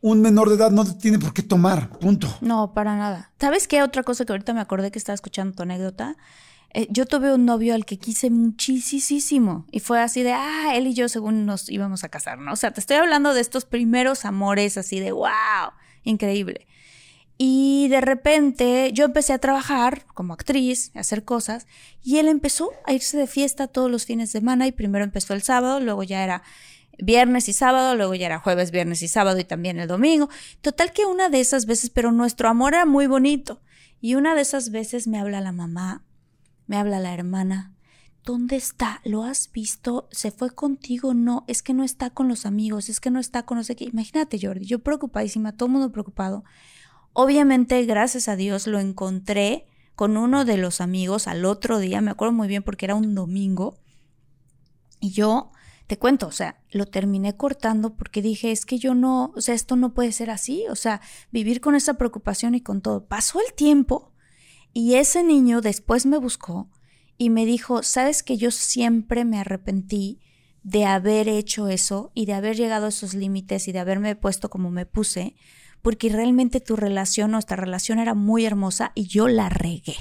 un 0.00 0.22
menor 0.22 0.48
de 0.48 0.56
edad 0.56 0.70
no 0.70 0.84
tiene 0.96 1.18
por 1.18 1.34
qué 1.34 1.42
tomar, 1.42 1.90
punto. 1.98 2.28
No, 2.40 2.72
para 2.72 2.96
nada. 2.96 3.32
¿Sabes 3.38 3.68
qué? 3.68 3.82
Otra 3.82 4.02
cosa 4.02 4.24
que 4.24 4.32
ahorita 4.32 4.54
me 4.54 4.60
acordé 4.60 4.90
que 4.90 4.98
estaba 4.98 5.14
escuchando 5.14 5.54
tu 5.54 5.62
anécdota. 5.62 6.16
Eh, 6.72 6.86
yo 6.90 7.04
tuve 7.04 7.34
un 7.34 7.44
novio 7.44 7.74
al 7.74 7.84
que 7.84 7.98
quise 7.98 8.30
muchísimo 8.30 9.66
y 9.72 9.80
fue 9.80 10.00
así 10.00 10.22
de, 10.22 10.32
ah, 10.32 10.72
él 10.74 10.86
y 10.86 10.94
yo 10.94 11.08
según 11.08 11.44
nos 11.44 11.68
íbamos 11.68 12.04
a 12.04 12.08
casar, 12.08 12.38
¿no? 12.38 12.52
O 12.52 12.56
sea, 12.56 12.70
te 12.70 12.80
estoy 12.80 12.96
hablando 12.96 13.34
de 13.34 13.40
estos 13.40 13.64
primeros 13.64 14.24
amores 14.24 14.78
así 14.78 15.00
de, 15.00 15.12
wow, 15.12 15.72
increíble. 16.04 16.68
Y 17.36 17.88
de 17.88 18.00
repente 18.00 18.90
yo 18.92 19.06
empecé 19.06 19.32
a 19.32 19.38
trabajar 19.38 20.04
como 20.14 20.34
actriz, 20.34 20.92
a 20.94 21.00
hacer 21.00 21.24
cosas, 21.24 21.66
y 22.02 22.18
él 22.18 22.28
empezó 22.28 22.70
a 22.86 22.92
irse 22.92 23.16
de 23.16 23.26
fiesta 23.26 23.66
todos 23.66 23.90
los 23.90 24.04
fines 24.04 24.30
de 24.30 24.38
semana 24.38 24.66
y 24.66 24.72
primero 24.72 25.04
empezó 25.04 25.34
el 25.34 25.42
sábado, 25.42 25.80
luego 25.80 26.02
ya 26.02 26.22
era 26.22 26.42
viernes 27.02 27.48
y 27.48 27.52
sábado, 27.52 27.94
luego 27.96 28.14
ya 28.14 28.26
era 28.26 28.38
jueves, 28.38 28.70
viernes 28.70 29.02
y 29.02 29.08
sábado 29.08 29.38
y 29.38 29.44
también 29.44 29.78
el 29.78 29.88
domingo. 29.88 30.28
Total 30.60 30.92
que 30.92 31.06
una 31.06 31.28
de 31.28 31.40
esas 31.40 31.66
veces, 31.66 31.90
pero 31.90 32.12
nuestro 32.12 32.48
amor 32.48 32.74
era 32.74 32.86
muy 32.86 33.06
bonito. 33.06 33.60
Y 34.00 34.14
una 34.14 34.34
de 34.34 34.42
esas 34.42 34.70
veces 34.70 35.06
me 35.06 35.18
habla 35.18 35.40
la 35.40 35.52
mamá, 35.52 36.04
me 36.66 36.76
habla 36.76 36.98
la 36.98 37.12
hermana. 37.12 37.74
¿Dónde 38.24 38.56
está? 38.56 39.00
¿Lo 39.04 39.24
has 39.24 39.50
visto? 39.50 40.08
¿Se 40.10 40.30
fue 40.30 40.50
contigo? 40.50 41.14
No, 41.14 41.44
es 41.48 41.62
que 41.62 41.74
no 41.74 41.84
está 41.84 42.10
con 42.10 42.28
los 42.28 42.46
amigos, 42.46 42.88
es 42.88 43.00
que 43.00 43.10
no 43.10 43.18
está 43.18 43.44
con 43.44 43.58
no 43.58 43.64
sé 43.64 43.76
qué. 43.76 43.84
Imagínate, 43.84 44.38
Jordi, 44.40 44.66
yo 44.66 44.78
preocupadísima, 44.80 45.52
todo 45.52 45.66
el 45.66 45.72
mundo 45.72 45.92
preocupado. 45.92 46.44
Obviamente, 47.12 47.84
gracias 47.86 48.28
a 48.28 48.36
Dios, 48.36 48.66
lo 48.66 48.78
encontré 48.78 49.66
con 50.00 50.16
uno 50.16 50.44
de 50.44 50.56
los 50.56 50.80
amigos 50.80 51.26
al 51.26 51.44
otro 51.44 51.78
día, 51.78 52.00
me 52.00 52.10
acuerdo 52.10 52.32
muy 52.32 52.48
bien 52.48 52.62
porque 52.62 52.86
era 52.86 52.94
un 52.94 53.14
domingo. 53.14 53.78
Y 55.00 55.10
yo, 55.10 55.52
te 55.90 55.98
cuento, 55.98 56.28
o 56.28 56.30
sea, 56.30 56.62
lo 56.70 56.86
terminé 56.86 57.36
cortando 57.36 57.96
porque 57.96 58.22
dije, 58.22 58.52
es 58.52 58.64
que 58.64 58.78
yo 58.78 58.94
no, 58.94 59.32
o 59.34 59.40
sea, 59.40 59.56
esto 59.56 59.74
no 59.74 59.92
puede 59.92 60.12
ser 60.12 60.30
así, 60.30 60.66
o 60.70 60.76
sea, 60.76 61.00
vivir 61.32 61.60
con 61.60 61.74
esa 61.74 61.94
preocupación 61.94 62.54
y 62.54 62.60
con 62.60 62.80
todo. 62.80 63.06
Pasó 63.06 63.40
el 63.44 63.52
tiempo 63.54 64.12
y 64.72 64.94
ese 64.94 65.24
niño 65.24 65.60
después 65.60 66.06
me 66.06 66.16
buscó 66.16 66.70
y 67.18 67.28
me 67.28 67.44
dijo, 67.44 67.82
sabes 67.82 68.22
que 68.22 68.36
yo 68.36 68.52
siempre 68.52 69.24
me 69.24 69.40
arrepentí 69.40 70.20
de 70.62 70.84
haber 70.84 71.26
hecho 71.26 71.66
eso 71.66 72.12
y 72.14 72.26
de 72.26 72.34
haber 72.34 72.54
llegado 72.54 72.86
a 72.86 72.90
esos 72.90 73.14
límites 73.14 73.66
y 73.66 73.72
de 73.72 73.80
haberme 73.80 74.14
puesto 74.14 74.48
como 74.48 74.70
me 74.70 74.86
puse, 74.86 75.34
porque 75.82 76.08
realmente 76.08 76.60
tu 76.60 76.76
relación, 76.76 77.32
nuestra 77.32 77.56
relación 77.56 77.98
era 77.98 78.14
muy 78.14 78.46
hermosa 78.46 78.92
y 78.94 79.08
yo 79.08 79.26
la 79.26 79.48
regué. 79.48 79.96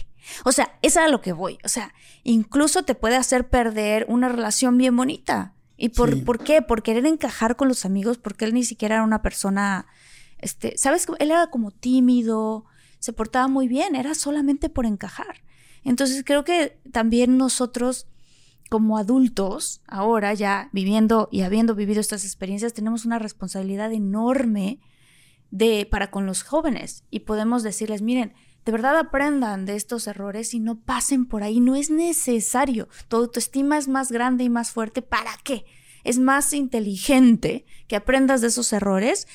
O 0.46 0.52
sea, 0.52 0.78
es 0.84 0.98
a 0.98 1.08
lo 1.08 1.22
que 1.22 1.34
voy. 1.34 1.58
O 1.64 1.68
sea, 1.68 1.96
incluso 2.24 2.84
te 2.84 2.94
puede 2.94 3.16
hacer 3.16 3.50
perder 3.50 4.06
una 4.08 4.30
relación 4.30 4.78
bien 4.78 4.96
bonita. 4.96 5.56
¿Y 5.82 5.90
por, 5.90 6.14
Sí. 6.14 6.22
por 6.22 6.44
qué? 6.44 6.62
Por 6.62 6.84
querer 6.84 7.06
encajar 7.06 7.56
con 7.56 7.70
los 7.70 7.86
amigos, 7.86 8.18
porque 8.18 8.44
él 8.46 8.54
ni 8.54 8.64
siquiera 8.66 8.96
era 8.96 9.04
una 9.04 9.22
persona, 9.22 9.88
este, 10.38 10.78
¿sabes? 10.78 11.08
Él 11.20 11.32
era 11.32 11.48
como 11.48 11.72
tímido, 11.72 12.66
se 13.00 13.14
portaba 13.14 13.48
muy 13.48 13.68
bien, 13.70 13.96
era 13.96 14.14
solamente 14.14 14.68
por 14.70 14.86
encajar. 14.86 15.42
Entonces 15.86 16.24
creo 16.26 16.44
que 16.44 16.78
también 16.92 17.38
nosotros 17.38 18.08
como 18.70 18.98
adultos, 18.98 19.82
ahora 19.88 20.34
ya 20.34 20.70
viviendo 20.74 21.30
y 21.32 21.42
habiendo 21.42 21.74
vivido 21.76 22.02
estas 22.02 22.26
experiencias, 22.26 22.74
tenemos 22.74 23.06
una 23.06 23.18
responsabilidad 23.18 23.94
enorme 23.94 24.80
de, 25.50 25.88
para 25.90 26.12
con 26.12 26.26
los 26.26 26.44
jóvenes 26.44 27.04
y 27.10 27.22
podemos 27.22 27.64
decirles, 27.64 28.02
miren, 28.02 28.34
de 28.66 28.72
verdad 28.72 28.98
aprendan 28.98 29.66
de 29.66 29.76
estos 29.76 30.08
errores 30.08 30.54
y 30.54 30.60
no 30.60 30.80
pasen 30.80 31.26
por 31.26 31.44
ahí, 31.44 31.60
no 31.60 31.76
es 31.76 31.90
necesario. 31.90 32.88
Tu 33.08 33.18
autoestima 33.18 33.78
es 33.78 33.88
más 33.88 34.12
grande 34.12 34.44
y 34.44 34.50
más 34.50 34.72
fuerte, 34.72 35.02
¿para 35.02 35.32
qué? 35.44 35.66
Es 36.04 36.20
más 36.20 36.54
inteligente 36.54 37.66
que 37.88 37.96
aprendas 37.96 38.42
de 38.42 38.48
esos 38.48 38.72
errores. 38.74 39.28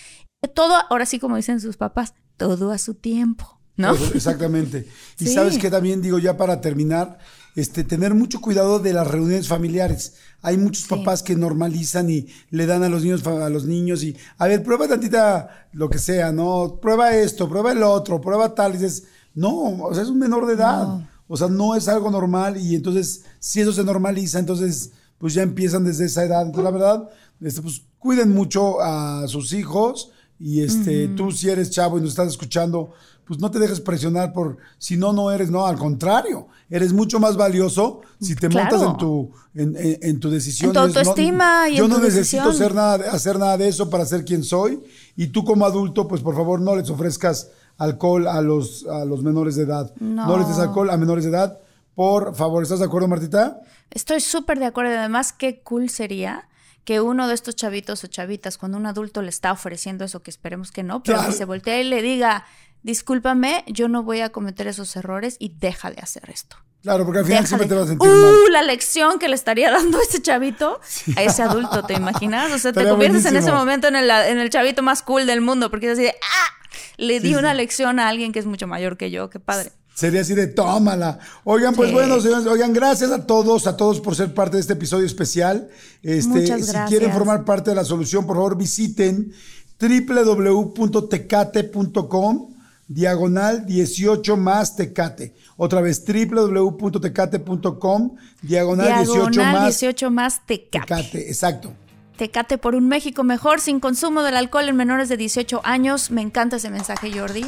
Todo, 0.55 0.75
ahora 0.91 1.07
sí 1.07 1.19
como 1.19 1.37
dicen 1.37 1.61
sus 1.61 1.77
papás, 1.77 2.15
todo 2.37 2.71
a 2.71 2.79
su 2.79 2.95
tiempo, 2.95 3.61
¿no? 3.77 3.95
Pues, 3.97 4.15
Exactamente. 4.15 4.87
Y 5.19 5.27
Sí. 5.27 5.35
sabes 5.35 5.59
que 5.59 5.71
también 5.71 6.03
digo 6.03 6.19
ya 6.19 6.37
para 6.37 6.61
terminar, 6.61 7.19
este, 7.57 7.85
tener 7.85 8.15
mucho 8.15 8.41
cuidado 8.41 8.81
de 8.81 8.93
las 8.93 9.07
reuniones 9.07 9.47
familiares. 9.49 10.17
Hay 10.43 10.59
muchos 10.59 10.87
papás 10.89 11.23
que 11.23 11.37
normalizan 11.37 12.11
y 12.11 12.27
le 12.51 12.67
dan 12.67 12.83
a 12.83 12.89
los 12.89 13.03
niños 13.05 13.25
a 13.27 13.49
los 13.49 13.65
niños 13.65 14.03
y 14.03 14.17
a 14.39 14.49
ver, 14.49 14.63
prueba 14.63 14.89
tantita 14.89 15.69
lo 15.73 15.89
que 15.89 15.99
sea, 15.99 16.33
¿no? 16.33 16.79
Prueba 16.83 17.15
esto, 17.15 17.49
prueba 17.49 17.73
el 17.73 17.83
otro, 17.85 18.21
prueba 18.21 18.55
tal. 18.55 18.75
Y 18.75 18.79
dices, 18.79 19.05
no, 19.35 19.85
o 19.85 19.95
sea, 19.95 20.03
es 20.03 20.09
un 20.09 20.19
menor 20.19 20.47
de 20.47 20.55
edad. 20.55 20.87
No. 20.87 21.09
O 21.27 21.37
sea, 21.37 21.49
no 21.49 21.75
es 21.75 21.89
algo 21.89 22.11
normal 22.11 22.59
y 22.59 22.75
entonces, 22.75 23.25
si 23.39 23.61
eso 23.61 23.73
se 23.73 23.83
normaliza, 23.83 24.39
entonces, 24.39 24.91
pues 25.19 25.33
ya 25.35 25.43
empiezan 25.43 25.83
desde 25.85 26.05
esa 26.05 26.23
edad. 26.25 26.43
Entonces, 26.43 26.65
la 26.65 26.71
verdad, 26.71 27.09
este, 27.41 27.63
pues 27.63 27.83
cuiden 27.99 28.33
mucho 28.35 28.81
a 28.83 29.27
sus 29.27 29.53
hijos 29.55 30.11
y 30.39 30.61
este, 30.61 31.09
tú 31.09 31.31
si 31.33 31.49
eres 31.49 31.71
chavo 31.71 31.97
y 31.99 32.03
nos 32.03 32.11
estás 32.11 32.29
escuchando, 32.29 32.93
pues 33.25 33.41
no 33.41 33.51
te 33.51 33.59
dejes 33.59 33.81
presionar 33.81 34.35
por 34.35 34.59
si 34.77 34.99
no, 34.99 35.15
no 35.15 35.31
eres, 35.31 35.51
no, 35.51 35.67
al 35.67 35.79
contrario, 35.79 36.49
eres 36.69 36.93
mucho 36.93 37.19
más 37.19 37.39
valioso 37.39 38.03
si 38.21 38.35
te 38.37 38.49
Claro. 38.51 38.71
montas 38.77 38.91
en 38.91 38.97
tu, 38.99 39.31
en, 39.55 39.77
en- 39.79 39.99
en 40.03 40.21
tu 40.21 40.29
decisión. 40.29 40.69
En 40.69 40.75
tu 40.75 40.81
no, 40.81 40.87
autoestima 40.87 41.71
y 41.71 41.77
Yo 41.77 41.85
en 41.85 41.91
no 41.91 41.97
tu 41.97 42.03
necesito 42.03 42.49
decisión. 42.49 42.55
ser 42.69 42.75
nada, 42.75 43.11
hacer 43.11 43.39
nada 43.39 43.57
de 43.57 43.69
eso 43.69 43.89
para 43.89 44.05
ser 44.05 44.27
quien 44.27 44.45
soy 44.45 44.83
y 45.17 45.29
tú 45.29 45.43
como 45.43 45.65
adulto, 45.65 46.07
pues 46.07 46.21
por 46.21 46.35
favor 46.35 46.61
no 46.61 46.77
les 46.77 46.91
ofrezcas 46.91 47.49
alcohol 47.79 48.27
a 48.29 48.41
los, 48.41 48.87
a 48.87 49.05
los 49.05 49.23
menores 49.23 49.57
de 49.57 49.65
edad. 49.65 49.93
No. 50.01 50.37
les 50.39 50.49
des 50.49 50.59
alcohol 50.59 50.91
a 50.91 50.97
menores 50.97 51.25
de 51.25 51.31
edad. 51.31 51.59
Por 51.95 52.35
favor, 52.35 52.63
¿estás 52.63 52.81
de 52.81 52.87
acuerdo, 52.87 53.09
Martita? 53.09 53.61
Estoy 53.91 54.21
súper 54.21 54.59
de 54.59 54.67
acuerdo. 54.67 54.93
y 54.93 54.97
Además, 54.97 55.33
qué 55.33 55.61
cool 55.63 55.89
sería 55.91 56.49
que 56.85 57.01
uno 57.01 57.29
de 57.29 57.35
estos 57.35 57.57
chavitos 57.57 58.05
o 58.05 58.09
chavitas, 58.09 58.59
cuando 58.59 58.77
un 58.79 58.87
adulto 58.87 59.23
le 59.23 59.31
está 59.31 59.53
ofreciendo 59.53 60.05
eso, 60.05 60.23
que 60.23 60.31
esperemos 60.31 60.71
que 60.73 60.83
no, 60.83 61.03
pero 61.03 61.17
Claro. 61.19 61.31
que 61.33 61.37
se 61.39 61.45
voltee 61.47 61.81
y 61.83 61.89
le 61.89 62.03
diga, 62.03 62.45
discúlpame, 62.83 63.65
yo 63.67 63.89
no 63.89 64.03
voy 64.03 64.21
a 64.21 64.31
cometer 64.31 64.67
esos 64.67 64.95
errores 64.97 65.37
y 65.39 65.49
deja 65.59 65.91
de 65.91 66.01
hacer 66.01 66.29
esto. 66.31 66.57
Claro, 66.83 67.07
porque 67.07 67.21
al 67.21 67.25
final 67.25 67.45
Deja 67.45 67.49
siempre 67.57 67.67
de- 67.67 67.75
te 67.75 67.81
vas 67.81 67.85
a 67.87 67.89
sentir 67.89 68.09
¡Uh! 68.09 68.13
mal. 68.13 68.53
La 68.53 68.63
lección 68.63 69.19
que 69.19 69.29
le 69.29 69.35
estaría 69.35 69.71
dando 69.71 69.99
ese 70.01 70.21
chavito 70.21 70.81
a 71.17 71.23
ese 71.23 71.43
adulto, 71.43 71.83
¿te 71.85 71.95
imaginas? 71.95 72.53
O 72.53 72.59
sea, 72.59 72.73
te 72.75 72.87
conviertes 72.87 73.25
en 73.25 73.37
ese 73.37 73.51
momento 73.53 73.89
en 73.89 73.97
el, 73.97 74.11
en 74.11 74.39
el 74.39 74.51
chavito 74.51 74.83
más 74.83 75.01
cool 75.03 75.25
del 75.27 75.41
mundo, 75.41 75.71
porque 75.71 75.87
es 75.87 75.93
así 75.95 76.03
de, 76.03 76.15
¡ah! 76.23 76.64
Le 76.97 77.21
di 77.21 77.29
Sí, 77.31 77.35
una 77.35 77.51
sí. 77.53 77.57
lección 77.59 77.99
a 77.99 78.09
alguien 78.09 78.33
que 78.33 78.39
es 78.39 78.47
mucho 78.47 78.67
mayor 78.67 78.97
que 78.97 79.11
yo, 79.11 79.29
qué 79.31 79.39
padre. 79.41 79.73
Sería 79.95 80.23
así 80.23 80.35
de 80.35 80.47
tómala. 80.49 81.19
Oigan, 81.45 81.73
pues 81.75 81.91
Sí. 81.91 81.95
bueno, 81.95 82.21
señores, 82.21 82.47
oigan, 82.47 82.73
gracias 82.73 83.11
a 83.13 83.25
todos, 83.27 83.67
a 83.69 83.77
todos 83.77 84.01
por 84.01 84.17
ser 84.17 84.35
parte 84.35 84.57
de 84.57 84.61
este 84.63 84.73
episodio 84.73 85.07
especial. 85.07 85.69
Este, 86.03 86.29
Muchas 86.31 86.67
si 86.67 86.73
gracias. 86.73 86.89
quieren 86.91 87.13
formar 87.13 87.45
parte 87.45 87.71
de 87.71 87.77
la 87.77 87.85
solución, 87.85 88.27
por 88.27 88.35
favor 88.37 88.57
visiten 88.57 89.33
www.tecate.com 89.81 92.55
diagonal 92.89 93.65
18 93.67 94.37
más 94.37 94.75
tecate. 94.77 95.35
Otra 95.57 95.81
vez 95.81 96.05
www.tecate.com 96.05 98.17
diagonal, 98.43 98.89
18 99.05 99.31
Diagonal 99.31 99.53
más 99.53 99.65
18 99.81 100.11
más 100.11 100.45
tecate. 100.47 100.81
tecate. 100.87 101.29
Exacto. 101.29 101.73
Tecate 102.17 102.59
por 102.59 102.75
un 102.75 102.87
México 102.89 103.25
mejor, 103.25 103.61
sin 103.61 103.81
consumo 103.81 104.23
del 104.23 104.37
alcohol 104.37 104.69
en 104.69 104.77
menores 104.77 105.09
de 105.09 105.17
18 105.17 105.61
años. 105.65 106.11
Me 106.11 106.23
encanta 106.23 106.57
ese 106.57 106.71
mensaje, 106.71 107.11
Jordi. 107.17 107.45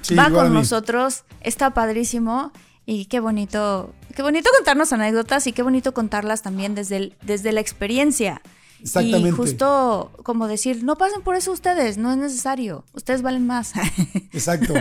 Sí, 0.00 0.14
Va 0.14 0.30
con 0.30 0.52
nosotros, 0.54 1.24
está 1.40 1.74
padrísimo. 1.74 2.52
Y 2.86 3.04
qué 3.06 3.20
bonito, 3.20 3.92
qué 4.16 4.22
bonito 4.22 4.48
contarnos 4.56 4.92
anécdotas 4.92 5.46
y 5.46 5.52
qué 5.52 5.62
bonito 5.62 5.92
contarlas 5.92 6.42
también 6.42 6.74
desde, 6.74 6.96
el- 6.96 7.16
desde 7.22 7.52
la 7.52 7.60
experiencia. 7.60 8.40
Exactamente. 8.80 9.28
Y 9.28 9.32
justo 9.32 10.10
como 10.22 10.46
decir, 10.48 10.82
no 10.84 10.96
pasen 10.96 11.20
por 11.22 11.34
eso 11.36 11.52
ustedes, 11.52 11.98
no 11.98 12.10
es 12.12 12.16
necesario. 12.16 12.84
Ustedes 12.94 13.22
valen 13.22 13.46
más. 13.46 13.72
Exacto. 14.32 14.72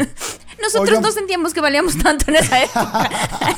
Nosotros 0.62 0.89
Oigan. 0.89 1.04
no 1.04 1.12
sentíamos 1.12 1.54
que 1.54 1.62
valíamos 1.62 1.98
tanto 1.98 2.26
en 2.30 2.38
esa 2.38 2.63
época. 2.63 3.10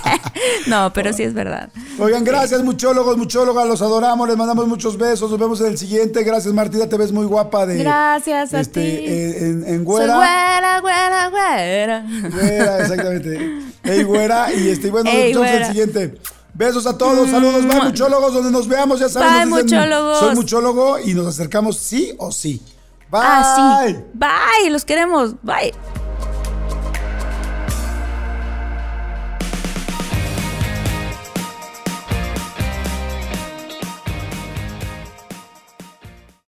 no, 0.68 0.92
pero 0.94 1.14
sí 1.14 1.24
es 1.24 1.34
verdad. 1.34 1.70
Oigan, 1.98 2.24
gracias, 2.24 2.62
muchólogos, 2.64 3.18
muchólogas, 3.18 3.68
los 3.68 3.82
adoramos, 3.82 4.28
les 4.28 4.38
mandamos 4.38 4.68
muchos 4.68 4.98
besos, 4.98 5.32
nos 5.32 5.40
vemos 5.40 5.60
en 5.62 5.68
el 5.68 5.78
siguiente. 5.78 6.24
Gracias, 6.24 6.54
Martita, 6.54 6.88
te 6.90 6.98
ves 6.98 7.12
muy 7.12 7.26
guapa 7.26 7.66
de. 7.66 7.78
Gracias 7.78 8.54
a 8.54 8.60
este, 8.60 8.82
ti. 8.82 8.88
eh, 9.08 9.38
en, 9.40 9.64
en 9.64 9.76
Soy 9.78 9.86
güera. 9.86 10.16
güera, 10.16 10.80
güera, 10.82 11.30
güera. 11.30 12.06
Güera, 12.32 12.80
exactamente. 12.82 13.60
Ey, 13.84 14.04
güera, 14.04 14.54
y 14.54 14.70
este, 14.70 14.92
bueno, 14.92 15.10
Ey, 15.10 15.34
nos 15.34 15.42
vemos 15.42 15.48
en 15.48 15.54
el 15.56 15.60
güera. 15.60 15.68
siguiente. 15.68 16.20
Besos 16.54 16.86
a 16.88 16.98
todos, 16.98 17.30
saludos, 17.30 17.66
bye, 17.66 17.82
muchólogos, 17.82 18.34
donde 18.34 18.52
nos 18.52 18.68
veamos, 18.68 19.00
ya 19.00 19.08
saben. 19.08 19.50
Bye, 19.50 19.62
dicen, 19.64 19.78
muchólogos. 19.80 20.20
Soy 20.20 20.36
muchólogo 20.36 21.00
y 21.00 21.14
nos 21.14 21.28
acercamos 21.28 21.78
sí 21.78 22.14
o 22.18 22.32
sí. 22.32 22.62
Bye. 23.10 23.22
Ah, 23.24 23.84
sí. 23.88 23.96
Bye, 24.14 24.70
los 24.70 24.84
queremos. 24.84 25.36
Bye. 25.42 25.74